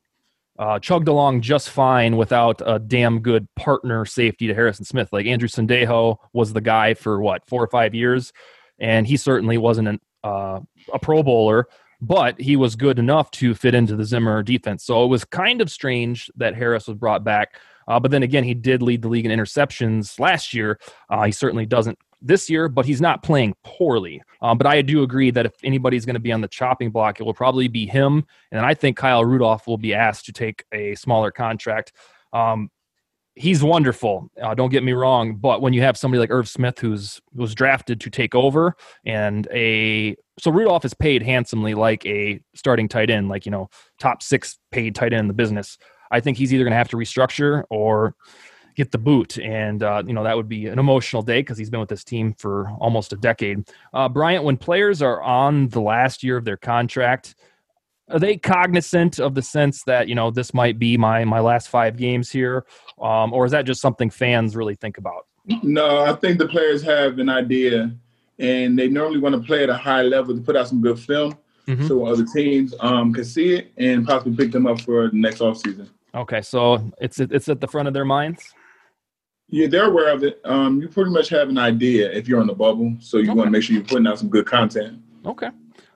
uh, 0.59 0.79
chugged 0.81 1.09
along 1.09 1.43
just 1.43 1.71
fine 1.71 2.17
without 2.17 2.61
a 2.65 2.79
damn 2.79 3.21
good 3.21 3.47
partner 3.55 4.05
safety 4.05 4.49
to 4.49 4.55
Harrison 4.55 4.85
Smith. 4.85 5.13
Like 5.13 5.27
Andrew 5.27 5.49
Sendejo 5.49 6.17
was 6.33 6.53
the 6.53 6.61
guy 6.61 6.95
for 6.95 7.21
what 7.21 7.47
four 7.47 7.63
or 7.63 7.69
five 7.69 7.95
years, 7.95 8.33
and 8.79 9.07
he 9.07 9.17
certainly 9.17 9.57
wasn't 9.57 9.89
an, 9.89 10.01
uh, 10.25 10.61
a 10.93 10.99
Pro 10.99 11.23
Bowler 11.23 11.69
but 12.01 12.41
he 12.41 12.57
was 12.57 12.77
good 12.77 12.99
enough 12.99 13.31
to 13.31 13.55
fit 13.55 13.75
into 13.75 13.95
the 13.95 14.05
Zimmer 14.05 14.43
defense. 14.43 14.85
So 14.85 15.05
it 15.05 15.09
was 15.09 15.25
kind 15.25 15.61
of 15.61 15.71
strange 15.71 16.31
that 16.37 16.55
Harris 16.55 16.87
was 16.87 16.97
brought 16.97 17.25
back. 17.25 17.61
Uh, 17.91 17.99
but 17.99 18.13
then 18.13 18.23
again, 18.23 18.45
he 18.45 18.55
did 18.55 18.83
lead 18.83 19.03
the 19.03 19.09
league 19.09 19.27
in 19.27 19.37
interceptions 19.37 20.21
last 20.21 20.55
year. 20.55 20.79
Uh, 21.11 21.25
he 21.25 21.33
certainly 21.33 21.67
doesn't 21.67 21.99
this 22.23 22.49
year, 22.49 22.69
but 22.69 22.87
he's 22.87 23.01
not 23.01 23.23
playing 23.23 23.55
poorly. 23.65 24.23
Um, 24.43 24.59
but 24.59 24.67
I 24.67 24.81
do 24.83 25.03
agree 25.03 25.31
that 25.33 25.47
if 25.47 25.53
anybody's 25.65 26.07
going 26.07 26.15
to 26.15 26.21
be 26.21 26.33
on 26.33 26.41
the 26.41 26.49
chopping 26.49 26.91
block, 26.91 27.19
it 27.19 27.25
will 27.25 27.35
probably 27.35 27.67
be 27.67 27.87
him. 27.87 28.25
And 28.53 28.65
I 28.65 28.75
think 28.75 28.97
Kyle 28.97 29.25
Rudolph 29.25 29.67
will 29.67 29.79
be 29.79 29.93
asked 29.93 30.27
to 30.27 30.33
take 30.33 30.65
a 30.73 30.95
smaller 30.95 31.31
contract. 31.33 31.93
Um, 32.33 32.71
he's 33.35 33.63
wonderful. 33.63 34.31
Uh, 34.41 34.55
don't 34.55 34.71
get 34.71 34.85
me 34.85 34.93
wrong, 34.93 35.37
but 35.37 35.63
when 35.63 35.73
you 35.73 35.83
have 35.83 35.97
somebody 35.97 36.21
like 36.21 36.31
Irv 36.31 36.49
Smith 36.49 36.79
who's 36.79 37.21
was 37.35 37.55
drafted 37.55 38.01
to 38.03 38.11
take 38.11 38.35
over, 38.35 38.77
and 39.05 39.49
a 39.53 40.17
so 40.39 40.51
Rudolph 40.51 40.85
is 40.85 40.95
paid 40.95 41.23
handsomely 41.23 41.75
like 41.75 42.05
a 42.07 42.41
starting 42.55 42.89
tight 42.89 43.11
end, 43.11 43.29
like 43.29 43.47
you 43.47 43.51
know 43.51 43.69
top 43.99 44.23
six 44.23 44.59
paid 44.71 44.95
tight 44.95 45.13
end 45.13 45.21
in 45.21 45.29
the 45.29 45.35
business. 45.35 45.79
I 46.11 46.21
think 46.21 46.37
he's 46.37 46.53
either 46.53 46.65
going 46.65 46.73
to 46.73 46.79
have 46.79 46.89
to 46.89 46.97
restructure 46.97 47.65
or 47.71 48.15
get 48.77 48.93
the 48.93 48.99
boot, 48.99 49.39
and 49.39 49.83
uh, 49.83 50.03
you 50.07 50.13
know 50.13 50.25
that 50.25 50.37
would 50.37 50.49
be 50.49 50.67
an 50.67 50.79
emotional 50.79 51.23
day 51.23 51.41
because 51.41 51.59
he's 51.59 51.71
been 51.71 51.81
with 51.81 51.89
this 51.89 52.05
team 52.05 52.35
for 52.35 52.69
almost 52.81 53.13
a 53.13 53.17
decade. 53.17 53.69
Uh, 53.93 54.09
Bryant, 54.09 54.45
when 54.45 54.57
players 54.57 55.03
are 55.03 55.23
on 55.23 55.69
the 55.69 55.81
last 55.81 56.23
year 56.23 56.37
of 56.37 56.45
their 56.45 56.57
contract, 56.57 57.35
are 58.11 58.19
they 58.19 58.37
cognizant 58.37 59.19
of 59.19 59.35
the 59.35 59.43
sense 59.43 59.83
that 59.85 60.09
you 60.09 60.15
know 60.15 60.31
this 60.31 60.53
might 60.53 60.79
be 60.79 60.97
my 60.97 61.25
my 61.25 61.41
last 61.41 61.69
five 61.69 61.97
games 61.97 62.31
here 62.31 62.65
um, 63.01 63.33
or 63.33 63.45
is 63.45 63.53
that 63.53 63.63
just 63.63 63.81
something 63.81 64.11
fans 64.11 64.57
really 64.57 64.75
think 64.75 64.99
about 64.99 65.27
no 65.63 66.05
i 66.05 66.13
think 66.15 66.39
the 66.39 66.49
players 66.49 66.83
have 66.83 67.19
an 67.19 67.29
idea 67.29 67.95
and 68.39 68.79
they 68.79 68.89
normally 68.89 69.19
want 69.19 69.35
to 69.35 69.41
play 69.43 69.63
at 69.63 69.69
a 69.69 69.77
high 69.77 70.03
level 70.03 70.35
to 70.35 70.41
put 70.41 70.57
out 70.57 70.69
some 70.69 70.81
good 70.81 70.99
film 70.99 71.37
mm-hmm. 71.67 71.87
so 71.87 72.05
other 72.07 72.25
teams 72.35 72.75
um, 72.81 73.13
can 73.13 73.25
see 73.25 73.55
it 73.55 73.73
and 73.77 74.07
possibly 74.07 74.37
pick 74.37 74.53
them 74.53 74.67
up 74.67 74.81
for 74.81 75.09
the 75.09 75.17
next 75.17 75.39
offseason 75.41 75.89
okay 76.15 76.41
so 76.41 76.91
it's 77.01 77.21
it's 77.21 77.49
at 77.49 77.61
the 77.61 77.69
front 77.69 77.89
of 77.89 77.95
their 77.95 78.05
minds 78.05 78.55
yeah, 79.51 79.67
they're 79.67 79.87
aware 79.87 80.15
of 80.15 80.23
it. 80.23 80.41
Um, 80.45 80.81
you 80.81 80.89
pretty 80.89 81.11
much 81.11 81.29
have 81.31 81.49
an 81.49 81.59
idea 81.59 82.11
if 82.13 82.29
you're 82.29 82.41
on 82.41 82.47
the 82.47 82.55
bubble, 82.55 82.95
so 83.01 83.17
you 83.17 83.31
okay. 83.31 83.37
want 83.37 83.49
to 83.49 83.51
make 83.51 83.65
sure 83.65 83.75
you're 83.75 83.85
putting 83.85 84.07
out 84.07 84.19
some 84.19 84.29
good 84.29 84.47
content. 84.47 85.01
Okay. 85.27 85.49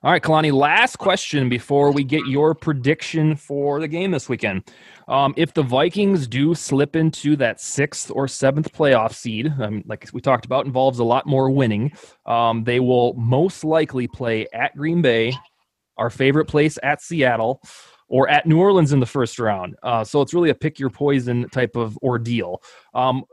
All 0.02 0.10
right, 0.10 0.22
Kalani, 0.22 0.52
last 0.52 0.96
question 0.96 1.48
before 1.48 1.90
we 1.90 2.04
get 2.04 2.26
your 2.26 2.54
prediction 2.54 3.36
for 3.36 3.80
the 3.80 3.88
game 3.88 4.10
this 4.10 4.28
weekend. 4.28 4.64
Um, 5.08 5.32
if 5.36 5.54
the 5.54 5.62
Vikings 5.62 6.26
do 6.26 6.54
slip 6.54 6.94
into 6.94 7.36
that 7.36 7.58
sixth 7.58 8.10
or 8.10 8.28
seventh 8.28 8.70
playoff 8.72 9.14
seed, 9.14 9.50
um, 9.58 9.82
like 9.86 10.08
we 10.12 10.20
talked 10.20 10.44
about, 10.44 10.66
involves 10.66 10.98
a 10.98 11.04
lot 11.04 11.26
more 11.26 11.48
winning, 11.48 11.92
um, 12.26 12.64
they 12.64 12.80
will 12.80 13.14
most 13.14 13.64
likely 13.64 14.06
play 14.06 14.46
at 14.52 14.76
Green 14.76 15.00
Bay, 15.00 15.32
our 15.96 16.10
favorite 16.10 16.46
place 16.46 16.76
at 16.82 17.00
Seattle, 17.00 17.62
or 18.08 18.28
at 18.28 18.46
New 18.46 18.58
Orleans 18.58 18.92
in 18.92 19.00
the 19.00 19.06
first 19.06 19.38
round. 19.38 19.76
Uh, 19.82 20.04
so 20.04 20.20
it's 20.20 20.34
really 20.34 20.50
a 20.50 20.54
pick 20.54 20.78
your 20.78 20.90
poison 20.90 21.48
type 21.50 21.76
of 21.76 21.96
ordeal. 21.98 22.62
Um, 22.94 23.24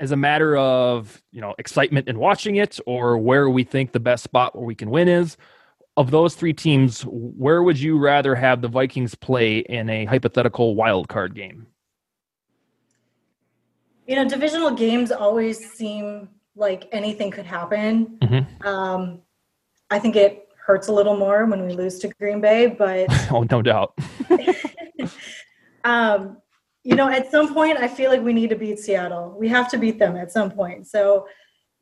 as 0.00 0.12
a 0.12 0.16
matter 0.16 0.56
of 0.56 1.22
you 1.30 1.40
know 1.40 1.54
excitement 1.58 2.08
in 2.08 2.18
watching 2.18 2.56
it 2.56 2.80
or 2.86 3.18
where 3.18 3.48
we 3.48 3.62
think 3.62 3.92
the 3.92 4.00
best 4.00 4.24
spot 4.24 4.56
where 4.56 4.64
we 4.64 4.74
can 4.74 4.90
win 4.90 5.06
is 5.06 5.36
of 5.96 6.10
those 6.10 6.34
three 6.34 6.52
teams 6.52 7.02
where 7.02 7.62
would 7.62 7.78
you 7.78 7.98
rather 7.98 8.34
have 8.34 8.62
the 8.62 8.68
vikings 8.68 9.14
play 9.14 9.58
in 9.58 9.88
a 9.90 10.06
hypothetical 10.06 10.74
wild 10.74 11.08
card 11.08 11.34
game 11.34 11.66
you 14.06 14.16
know 14.16 14.26
divisional 14.26 14.70
games 14.70 15.12
always 15.12 15.70
seem 15.72 16.28
like 16.56 16.88
anything 16.90 17.30
could 17.30 17.46
happen 17.46 18.18
mm-hmm. 18.22 18.66
um, 18.66 19.20
i 19.90 19.98
think 19.98 20.16
it 20.16 20.48
hurts 20.66 20.88
a 20.88 20.92
little 20.92 21.16
more 21.16 21.46
when 21.46 21.66
we 21.66 21.72
lose 21.72 21.98
to 21.98 22.08
green 22.20 22.40
bay 22.40 22.66
but 22.66 23.06
oh 23.30 23.44
no 23.50 23.62
doubt 23.62 23.98
um, 25.84 26.36
you 26.82 26.94
know, 26.94 27.08
at 27.08 27.30
some 27.30 27.52
point, 27.52 27.78
I 27.78 27.88
feel 27.88 28.10
like 28.10 28.22
we 28.22 28.32
need 28.32 28.50
to 28.50 28.56
beat 28.56 28.78
Seattle. 28.78 29.34
We 29.38 29.48
have 29.48 29.70
to 29.70 29.78
beat 29.78 29.98
them 29.98 30.16
at 30.16 30.32
some 30.32 30.50
point. 30.50 30.86
So 30.86 31.26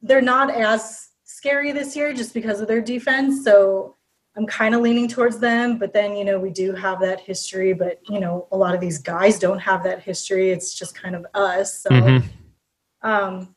they're 0.02 0.20
not 0.20 0.50
as 0.50 1.08
scary 1.24 1.72
this 1.72 1.94
year 1.94 2.12
just 2.12 2.34
because 2.34 2.60
of 2.60 2.66
their 2.66 2.80
defense. 2.80 3.44
So 3.44 3.94
I'm 4.36 4.46
kind 4.46 4.74
of 4.74 4.80
leaning 4.80 5.08
towards 5.08 5.38
them. 5.38 5.78
But 5.78 5.92
then, 5.92 6.16
you 6.16 6.24
know, 6.24 6.38
we 6.38 6.50
do 6.50 6.74
have 6.74 7.00
that 7.00 7.20
history. 7.20 7.72
But, 7.74 8.00
you 8.08 8.18
know, 8.18 8.48
a 8.50 8.56
lot 8.56 8.74
of 8.74 8.80
these 8.80 8.98
guys 8.98 9.38
don't 9.38 9.60
have 9.60 9.84
that 9.84 10.02
history. 10.02 10.50
It's 10.50 10.74
just 10.76 11.00
kind 11.00 11.14
of 11.14 11.24
us. 11.34 11.80
So 11.80 11.90
mm-hmm. 11.90 13.08
um, 13.08 13.54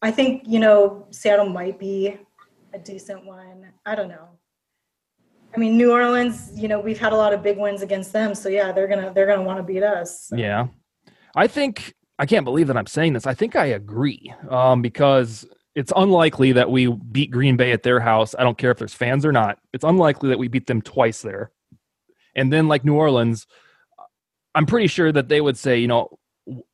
I 0.00 0.12
think, 0.12 0.44
you 0.46 0.60
know, 0.60 1.06
Seattle 1.10 1.48
might 1.48 1.78
be 1.78 2.18
a 2.74 2.78
decent 2.78 3.24
one. 3.24 3.66
I 3.86 3.94
don't 3.94 4.08
know. 4.08 4.28
I 5.54 5.58
mean, 5.58 5.76
New 5.76 5.92
Orleans, 5.92 6.50
you 6.54 6.68
know, 6.68 6.80
we've 6.80 6.98
had 6.98 7.12
a 7.12 7.16
lot 7.16 7.34
of 7.34 7.42
big 7.42 7.58
wins 7.58 7.82
against 7.82 8.12
them, 8.12 8.34
so 8.34 8.48
yeah, 8.48 8.72
they're 8.72 8.88
gonna 8.88 9.12
they're 9.14 9.26
gonna 9.26 9.42
want 9.42 9.58
to 9.58 9.62
beat 9.62 9.82
us. 9.82 10.28
So. 10.28 10.36
Yeah, 10.36 10.68
I 11.36 11.46
think 11.46 11.94
I 12.18 12.26
can't 12.26 12.44
believe 12.44 12.68
that 12.68 12.76
I'm 12.76 12.86
saying 12.86 13.12
this. 13.12 13.26
I 13.26 13.34
think 13.34 13.54
I 13.56 13.66
agree 13.66 14.32
um, 14.48 14.80
because 14.80 15.46
it's 15.74 15.92
unlikely 15.94 16.52
that 16.52 16.70
we 16.70 16.86
beat 16.86 17.30
Green 17.30 17.56
Bay 17.56 17.72
at 17.72 17.82
their 17.82 18.00
house. 18.00 18.34
I 18.38 18.44
don't 18.44 18.56
care 18.56 18.70
if 18.70 18.78
there's 18.78 18.94
fans 18.94 19.26
or 19.26 19.32
not. 19.32 19.58
It's 19.72 19.84
unlikely 19.84 20.30
that 20.30 20.38
we 20.38 20.48
beat 20.48 20.66
them 20.66 20.82
twice 20.82 21.22
there. 21.22 21.50
And 22.34 22.52
then, 22.52 22.68
like 22.68 22.84
New 22.84 22.94
Orleans, 22.94 23.46
I'm 24.54 24.66
pretty 24.66 24.86
sure 24.86 25.12
that 25.12 25.28
they 25.28 25.40
would 25.40 25.58
say, 25.58 25.78
you 25.78 25.88
know, 25.88 26.18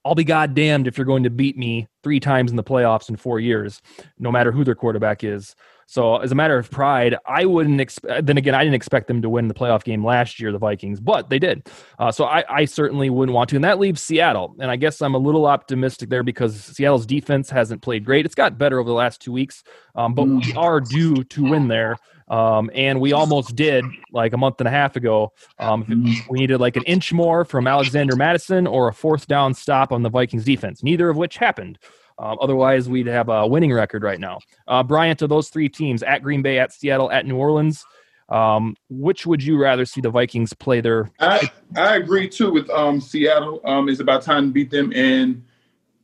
I'll 0.05 0.15
be 0.15 0.25
goddamned 0.25 0.87
if 0.87 0.97
you're 0.97 1.05
going 1.05 1.25
to 1.25 1.31
beat 1.31 1.57
me 1.57 1.89
three 2.03 2.21
times 2.21 2.51
in 2.51 2.57
the 2.57 2.65
playoffs 2.65 3.09
in 3.09 3.17
four 3.17 3.39
years, 3.39 3.83
no 4.19 4.33
matter 4.33 4.51
who 4.51 4.65
their 4.65 4.75
quarterback 4.75 5.25
is. 5.25 5.55
So, 5.91 6.19
as 6.19 6.31
a 6.33 6.35
matter 6.35 6.59
of 6.59 6.71
pride, 6.71 7.17
I 7.25 7.47
wouldn't 7.47 7.81
expect. 7.81 8.27
Then 8.27 8.37
again, 8.37 8.55
I 8.55 8.63
didn't 8.63 8.75
expect 8.75 9.09
them 9.09 9.23
to 9.23 9.31
win 9.31 9.49
the 9.49 9.55
playoff 9.55 9.85
game 9.85 10.05
last 10.05 10.39
year, 10.39 10.53
the 10.53 10.59
Vikings, 10.59 11.01
but 11.01 11.31
they 11.31 11.39
did. 11.39 11.67
Uh, 11.99 12.13
so, 12.13 12.27
I, 12.27 12.45
I, 12.51 12.65
certainly 12.67 13.09
wouldn't 13.09 13.35
want 13.35 13.49
to. 13.51 13.57
And 13.57 13.65
that 13.65 13.79
leaves 13.79 14.03
Seattle. 14.03 14.55
And 14.61 14.71
I 14.71 14.77
guess 14.77 15.01
I'm 15.01 15.15
a 15.15 15.19
little 15.19 15.47
optimistic 15.47 16.11
there 16.11 16.23
because 16.23 16.63
Seattle's 16.63 17.07
defense 17.07 17.49
hasn't 17.49 17.81
played 17.81 18.05
great. 18.05 18.27
It's 18.27 18.35
got 18.35 18.59
better 18.59 18.79
over 18.79 18.87
the 18.87 18.95
last 18.95 19.23
two 19.23 19.33
weeks, 19.33 19.65
um, 19.95 20.15
but 20.15 20.25
we 20.25 20.53
are 20.53 20.79
due 20.79 21.25
to 21.25 21.43
win 21.43 21.69
there. 21.69 21.97
Um, 22.29 22.71
and 22.75 23.01
we 23.01 23.15
almost 23.15 23.57
did 23.57 23.87
like 24.13 24.35
a 24.35 24.37
month 24.37 24.61
and 24.61 24.69
a 24.69 24.71
half 24.71 24.97
ago. 24.97 25.33
Um, 25.59 25.87
we 26.29 26.39
needed 26.41 26.61
like 26.61 26.77
an 26.77 26.83
inch 26.83 27.15
more 27.15 27.47
from 27.47 27.67
Alexander 27.67 28.15
Mattison 28.15 28.67
or 28.67 28.89
a 28.89 28.93
fourth 28.93 29.27
down 29.27 29.55
stop 29.55 29.91
on 29.91 30.03
the 30.03 30.11
Vikings 30.11 30.45
defense, 30.45 30.83
neither 30.83 31.09
of 31.09 31.17
which 31.17 31.39
happened. 31.39 31.79
Um, 32.19 32.37
otherwise, 32.41 32.89
we'd 32.89 33.07
have 33.07 33.29
a 33.29 33.47
winning 33.47 33.73
record 33.73 34.03
right 34.03 34.19
now. 34.19 34.41
Uh, 34.67 34.83
Brian, 34.83 35.17
to 35.19 35.27
those 35.27 35.51
three 35.51 35.69
teams 35.69 36.03
at 36.03 36.23
Green 36.23 36.43
Bay, 36.43 36.59
at 36.59 36.73
Seattle, 36.73 37.11
at 37.13 37.27
New 37.27 37.37
Orleans, 37.37 37.85
um, 38.29 38.77
which 38.91 39.27
would 39.27 39.43
you 39.43 39.57
rather 39.57 39.85
see 39.85 40.01
the 40.01 40.11
Vikings 40.11 40.53
play 40.53 40.81
their? 40.81 41.11
I, 41.21 41.51
I 41.77 41.97
agree 41.97 42.29
too 42.29 42.51
with 42.51 42.69
um, 42.71 43.01
Seattle. 43.01 43.61
Um, 43.65 43.89
it's 43.89 44.01
about 44.01 44.23
time 44.23 44.47
to 44.47 44.53
beat 44.53 44.71
them, 44.71 44.93
and 44.95 45.45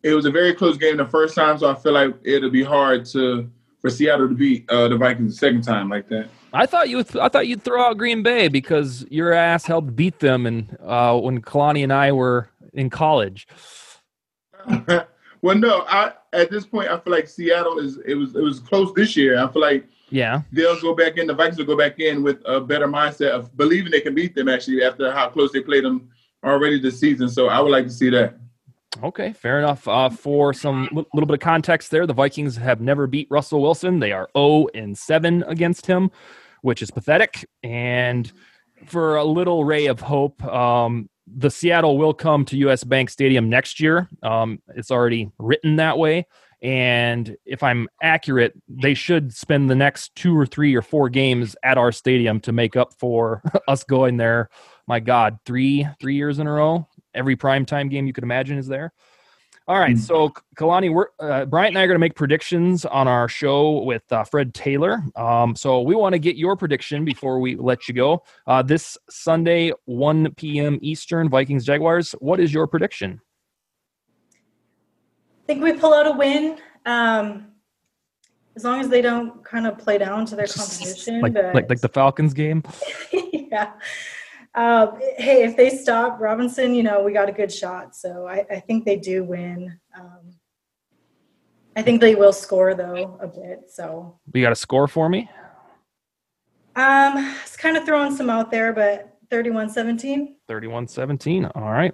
it 0.03 0.15
was 0.15 0.25
a 0.25 0.31
very 0.31 0.55
close 0.55 0.77
game 0.77 0.97
the 0.97 1.07
first 1.07 1.35
time, 1.35 1.59
so 1.59 1.69
I 1.69 1.75
feel 1.75 1.93
like 1.93 2.15
it'll 2.23 2.51
be 2.51 2.63
hard 2.63 3.05
to 3.07 3.51
for 3.81 3.91
Seattle 3.91 4.29
to 4.29 4.35
beat 4.35 4.71
uh, 4.71 4.89
the 4.89 4.97
Vikings 4.97 5.35
the 5.35 5.39
second 5.39 5.63
time 5.63 5.91
like 5.91 6.09
that. 6.09 6.29
I 6.53 6.67
thought 6.67 6.89
you 6.89 7.03
th- 7.03 7.23
I 7.23 7.29
thought 7.29 7.49
you'd 7.49 7.63
throw 7.63 7.83
out 7.83 7.99
Green 7.99 8.23
Bay 8.23 8.49
because 8.49 9.05
your 9.11 9.33
ass 9.33 9.67
helped 9.67 9.95
beat 9.97 10.21
them, 10.21 10.47
and 10.47 10.77
uh, 10.83 11.19
when 11.19 11.43
Kalani 11.43 11.83
and 11.83 11.93
I 11.93 12.13
were 12.13 12.49
in 12.73 12.89
college. 12.89 13.49
Well, 15.45 15.59
no, 15.59 15.85
I 15.87 16.13
at 16.33 16.51
this 16.51 16.65
point 16.65 16.89
I 16.89 16.99
feel 16.99 17.13
like 17.13 17.29
Seattle 17.29 17.79
is 17.79 17.99
it 18.07 18.15
was 18.15 18.35
it 18.35 18.41
was 18.41 18.61
close 18.61 18.95
this 18.95 19.15
year. 19.15 19.39
I 19.39 19.47
feel 19.53 19.61
like 19.61 19.87
yeah 20.09 20.41
they'll 20.53 20.81
go 20.81 20.95
back 20.95 21.19
in. 21.19 21.27
The 21.27 21.35
Vikings 21.35 21.59
will 21.59 21.67
go 21.67 21.77
back 21.77 22.01
in 22.01 22.23
with 22.23 22.39
a 22.47 22.63
better 22.63 22.89
mindset 22.89 23.29
of 23.29 23.55
believing 23.55 23.93
they 23.93 24.01
can 24.01 24.15
beat 24.15 24.35
them 24.35 24.49
actually 24.49 24.83
after 24.83 25.13
how 25.13 25.29
close 25.29 25.53
they 25.53 25.61
played 25.61 25.85
them 25.85 26.09
already 26.43 26.81
this 26.81 26.99
season. 26.99 27.29
So 27.29 27.49
I 27.49 27.61
would 27.61 27.71
like 27.71 27.85
to 27.85 27.91
see 27.91 28.09
that. 28.09 28.39
Okay, 29.03 29.35
fair 29.35 29.59
enough. 29.59 29.87
Uh, 29.87 30.09
for 30.09 30.55
some 30.55 30.89
l- 30.97 31.05
little 31.13 31.27
bit 31.27 31.35
of 31.35 31.41
context 31.41 31.91
there, 31.91 32.07
the 32.07 32.15
Vikings 32.15 32.57
have 32.57 32.81
never 32.81 33.07
beat 33.07 33.29
Russell 33.31 33.61
Wilson. 33.61 33.99
They 33.99 34.13
are 34.13 34.31
0 34.35 34.69
and 34.75 34.97
7 34.97 35.43
against 35.43 35.85
him, 35.85 36.11
which 36.63 36.81
is 36.81 36.91
pathetic. 36.91 37.47
And 37.63 38.33
for 38.87 39.17
a 39.17 39.25
little 39.25 39.63
ray 39.63 39.89
of 39.89 40.01
hope, 40.01 40.43
um, 40.45 41.11
the 41.27 41.51
Seattle 41.51 41.99
will 41.99 42.15
come 42.15 42.45
to 42.47 42.57
US 42.69 42.85
Bank 42.85 43.11
Stadium 43.11 43.49
next 43.49 43.81
year. 43.81 44.09
Um, 44.23 44.61
it's 44.75 44.91
already 44.91 45.31
written 45.39 45.77
that 45.77 45.99
way. 45.99 46.27
And 46.63 47.37
if 47.45 47.63
I'm 47.63 47.89
accurate, 48.03 48.55
they 48.69 48.95
should 48.95 49.35
spend 49.35 49.69
the 49.69 49.75
next 49.75 50.15
two 50.15 50.37
or 50.37 50.47
three 50.47 50.75
or 50.75 50.81
four 50.81 51.11
games 51.11 51.55
at 51.63 51.77
our 51.77 51.93
stadium 51.93 52.41
to 52.41 52.53
make 52.53 52.75
up 52.75 52.95
for 52.99 53.43
us 53.69 53.85
going 53.85 54.17
there. 54.17 54.49
My 54.87 55.01
God, 55.01 55.39
three 55.45 55.87
three 56.01 56.15
years 56.15 56.39
in 56.39 56.47
a 56.47 56.53
row. 56.53 56.89
Every 57.15 57.37
primetime 57.37 57.91
game 57.91 58.07
you 58.07 58.13
could 58.13 58.25
imagine 58.25 58.57
is 58.59 58.67
there. 58.67 58.93
All 59.67 59.79
right, 59.79 59.97
so 59.97 60.31
Kalani, 60.57 60.93
we're 60.93 61.07
uh, 61.19 61.47
Bryant 61.47 61.71
and 61.71 61.79
I 61.79 61.85
are 61.85 61.87
going 61.87 61.95
to 61.95 61.99
make 61.99 62.15
predictions 62.15 62.85
on 62.85 63.09
our 63.09 63.31
show 63.31 63.83
with 63.85 64.03
uh, 64.13 64.23
Fred 64.23 64.53
Taylor. 64.53 65.03
Um, 65.17 65.57
so 65.57 65.81
we 65.81 65.95
want 65.95 66.13
to 66.13 66.19
get 66.19 66.37
your 66.37 66.55
prediction 66.55 67.03
before 67.03 67.41
we 67.41 67.57
let 67.57 67.89
you 67.89 67.95
go. 67.95 68.25
Uh, 68.47 68.61
this 68.61 68.99
Sunday, 69.09 69.73
1 69.87 70.35
p.m. 70.35 70.79
Eastern, 70.83 71.31
Vikings 71.31 71.65
Jaguars. 71.65 72.13
What 72.19 72.41
is 72.41 72.53
your 72.53 72.67
prediction? 72.67 73.23
I 74.35 75.47
think 75.47 75.63
we 75.63 75.73
pull 75.73 75.95
out 75.95 76.07
a 76.09 76.13
win. 76.13 76.59
Um, 76.85 77.47
as 78.57 78.65
long 78.65 78.81
as 78.81 78.91
they 78.91 79.01
don't 79.01 79.43
kind 79.47 79.67
of 79.67 79.79
play 79.79 79.97
down 79.97 80.27
to 80.27 80.37
their 80.37 80.47
competition, 80.47 81.23
like, 81.23 81.33
but 81.33 81.55
like 81.55 81.71
like 81.71 81.81
the 81.81 81.89
Falcons 81.89 82.35
game. 82.35 82.63
yeah. 83.13 83.73
Um, 84.55 85.01
hey, 85.19 85.43
if 85.43 85.57
they 85.57 85.71
stop 85.71 86.21
Robinson, 86.21 86.75
you 86.75 86.83
know, 86.85 87.03
we 87.03 87.13
got 87.13 87.29
a 87.29 87.33
good 87.33 87.53
shot. 87.53 87.97
So 87.97 88.27
I, 88.29 88.45
I 88.51 88.61
think 88.61 88.85
they 88.85 88.97
do 88.97 89.25
win. 89.25 89.79
Um, 89.99 90.35
I 91.77 91.83
think 91.83 92.01
they 92.01 92.15
will 92.15 92.33
score 92.33 92.75
though 92.75 93.19
a 93.21 93.27
bit. 93.27 93.65
So 93.69 94.21
You 94.33 94.43
got 94.43 94.53
a 94.53 94.57
score 94.57 94.87
for 94.87 95.09
me? 95.09 95.29
um, 96.77 97.35
it's 97.43 97.57
kind 97.57 97.77
of 97.77 97.85
throwing 97.85 98.15
some 98.15 98.31
out 98.31 98.51
there, 98.51 98.73
but 98.73 99.17
31-17. 99.31 100.35
31 100.47 100.87
17. 100.89 101.47
All 101.47 101.63
right. 101.73 101.93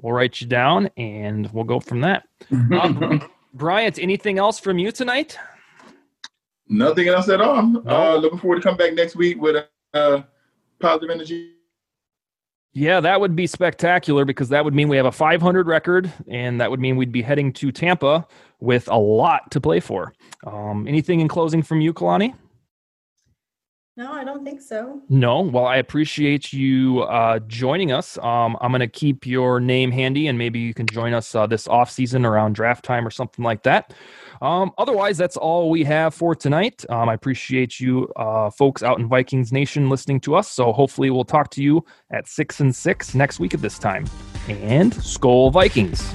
We'll 0.00 0.12
write 0.14 0.40
you 0.40 0.46
down 0.46 0.90
and 0.96 1.48
we'll 1.52 1.64
go 1.64 1.78
from 1.78 2.00
that. 2.00 2.24
Um, 2.50 3.28
Bryant, 3.54 3.98
anything 3.98 4.38
else 4.38 4.58
from 4.58 4.78
you 4.78 4.90
tonight? 4.90 5.38
Nothing 6.68 7.08
else 7.08 7.28
at 7.28 7.40
all. 7.40 7.82
Uh, 7.86 8.16
looking 8.16 8.38
forward 8.38 8.56
to 8.56 8.62
come 8.62 8.76
back 8.76 8.94
next 8.94 9.14
week 9.16 9.40
with 9.40 9.64
uh, 9.92 10.22
positive 10.80 11.10
energy. 11.10 11.54
Yeah, 12.72 13.00
that 13.00 13.20
would 13.20 13.34
be 13.34 13.48
spectacular 13.48 14.24
because 14.24 14.48
that 14.50 14.64
would 14.64 14.74
mean 14.74 14.88
we 14.88 14.96
have 14.96 15.06
a 15.06 15.12
500 15.12 15.66
record, 15.66 16.12
and 16.28 16.60
that 16.60 16.70
would 16.70 16.78
mean 16.78 16.96
we'd 16.96 17.10
be 17.10 17.22
heading 17.22 17.52
to 17.54 17.72
Tampa 17.72 18.26
with 18.60 18.88
a 18.88 18.98
lot 18.98 19.50
to 19.50 19.60
play 19.60 19.80
for. 19.80 20.14
Um, 20.46 20.86
anything 20.86 21.20
in 21.20 21.26
closing 21.26 21.62
from 21.62 21.80
you, 21.80 21.92
Kalani? 21.92 22.34
No, 23.96 24.12
I 24.12 24.22
don't 24.22 24.44
think 24.44 24.62
so. 24.62 25.02
No. 25.08 25.40
Well, 25.40 25.66
I 25.66 25.76
appreciate 25.76 26.52
you 26.52 27.00
uh, 27.02 27.40
joining 27.40 27.90
us. 27.90 28.16
Um, 28.18 28.56
I'm 28.60 28.70
going 28.70 28.80
to 28.80 28.86
keep 28.86 29.26
your 29.26 29.58
name 29.58 29.90
handy, 29.90 30.28
and 30.28 30.38
maybe 30.38 30.60
you 30.60 30.72
can 30.72 30.86
join 30.86 31.12
us 31.12 31.34
uh, 31.34 31.46
this 31.46 31.66
off 31.66 31.90
season 31.90 32.24
around 32.24 32.54
draft 32.54 32.84
time 32.84 33.06
or 33.06 33.10
something 33.10 33.44
like 33.44 33.64
that. 33.64 33.92
Um, 34.40 34.72
otherwise, 34.78 35.18
that's 35.18 35.36
all 35.36 35.70
we 35.70 35.84
have 35.84 36.14
for 36.14 36.34
tonight. 36.34 36.84
Um, 36.88 37.08
I 37.08 37.14
appreciate 37.14 37.78
you, 37.80 38.08
uh, 38.16 38.50
folks 38.50 38.82
out 38.82 38.98
in 38.98 39.08
Vikings 39.08 39.52
Nation, 39.52 39.90
listening 39.90 40.20
to 40.20 40.34
us. 40.34 40.50
So 40.50 40.72
hopefully, 40.72 41.10
we'll 41.10 41.24
talk 41.24 41.50
to 41.52 41.62
you 41.62 41.84
at 42.10 42.28
six 42.28 42.60
and 42.60 42.74
six 42.74 43.14
next 43.14 43.40
week 43.40 43.54
at 43.54 43.60
this 43.60 43.78
time. 43.78 44.06
And 44.48 44.92
Skol 44.92 45.52
Vikings. 45.52 46.14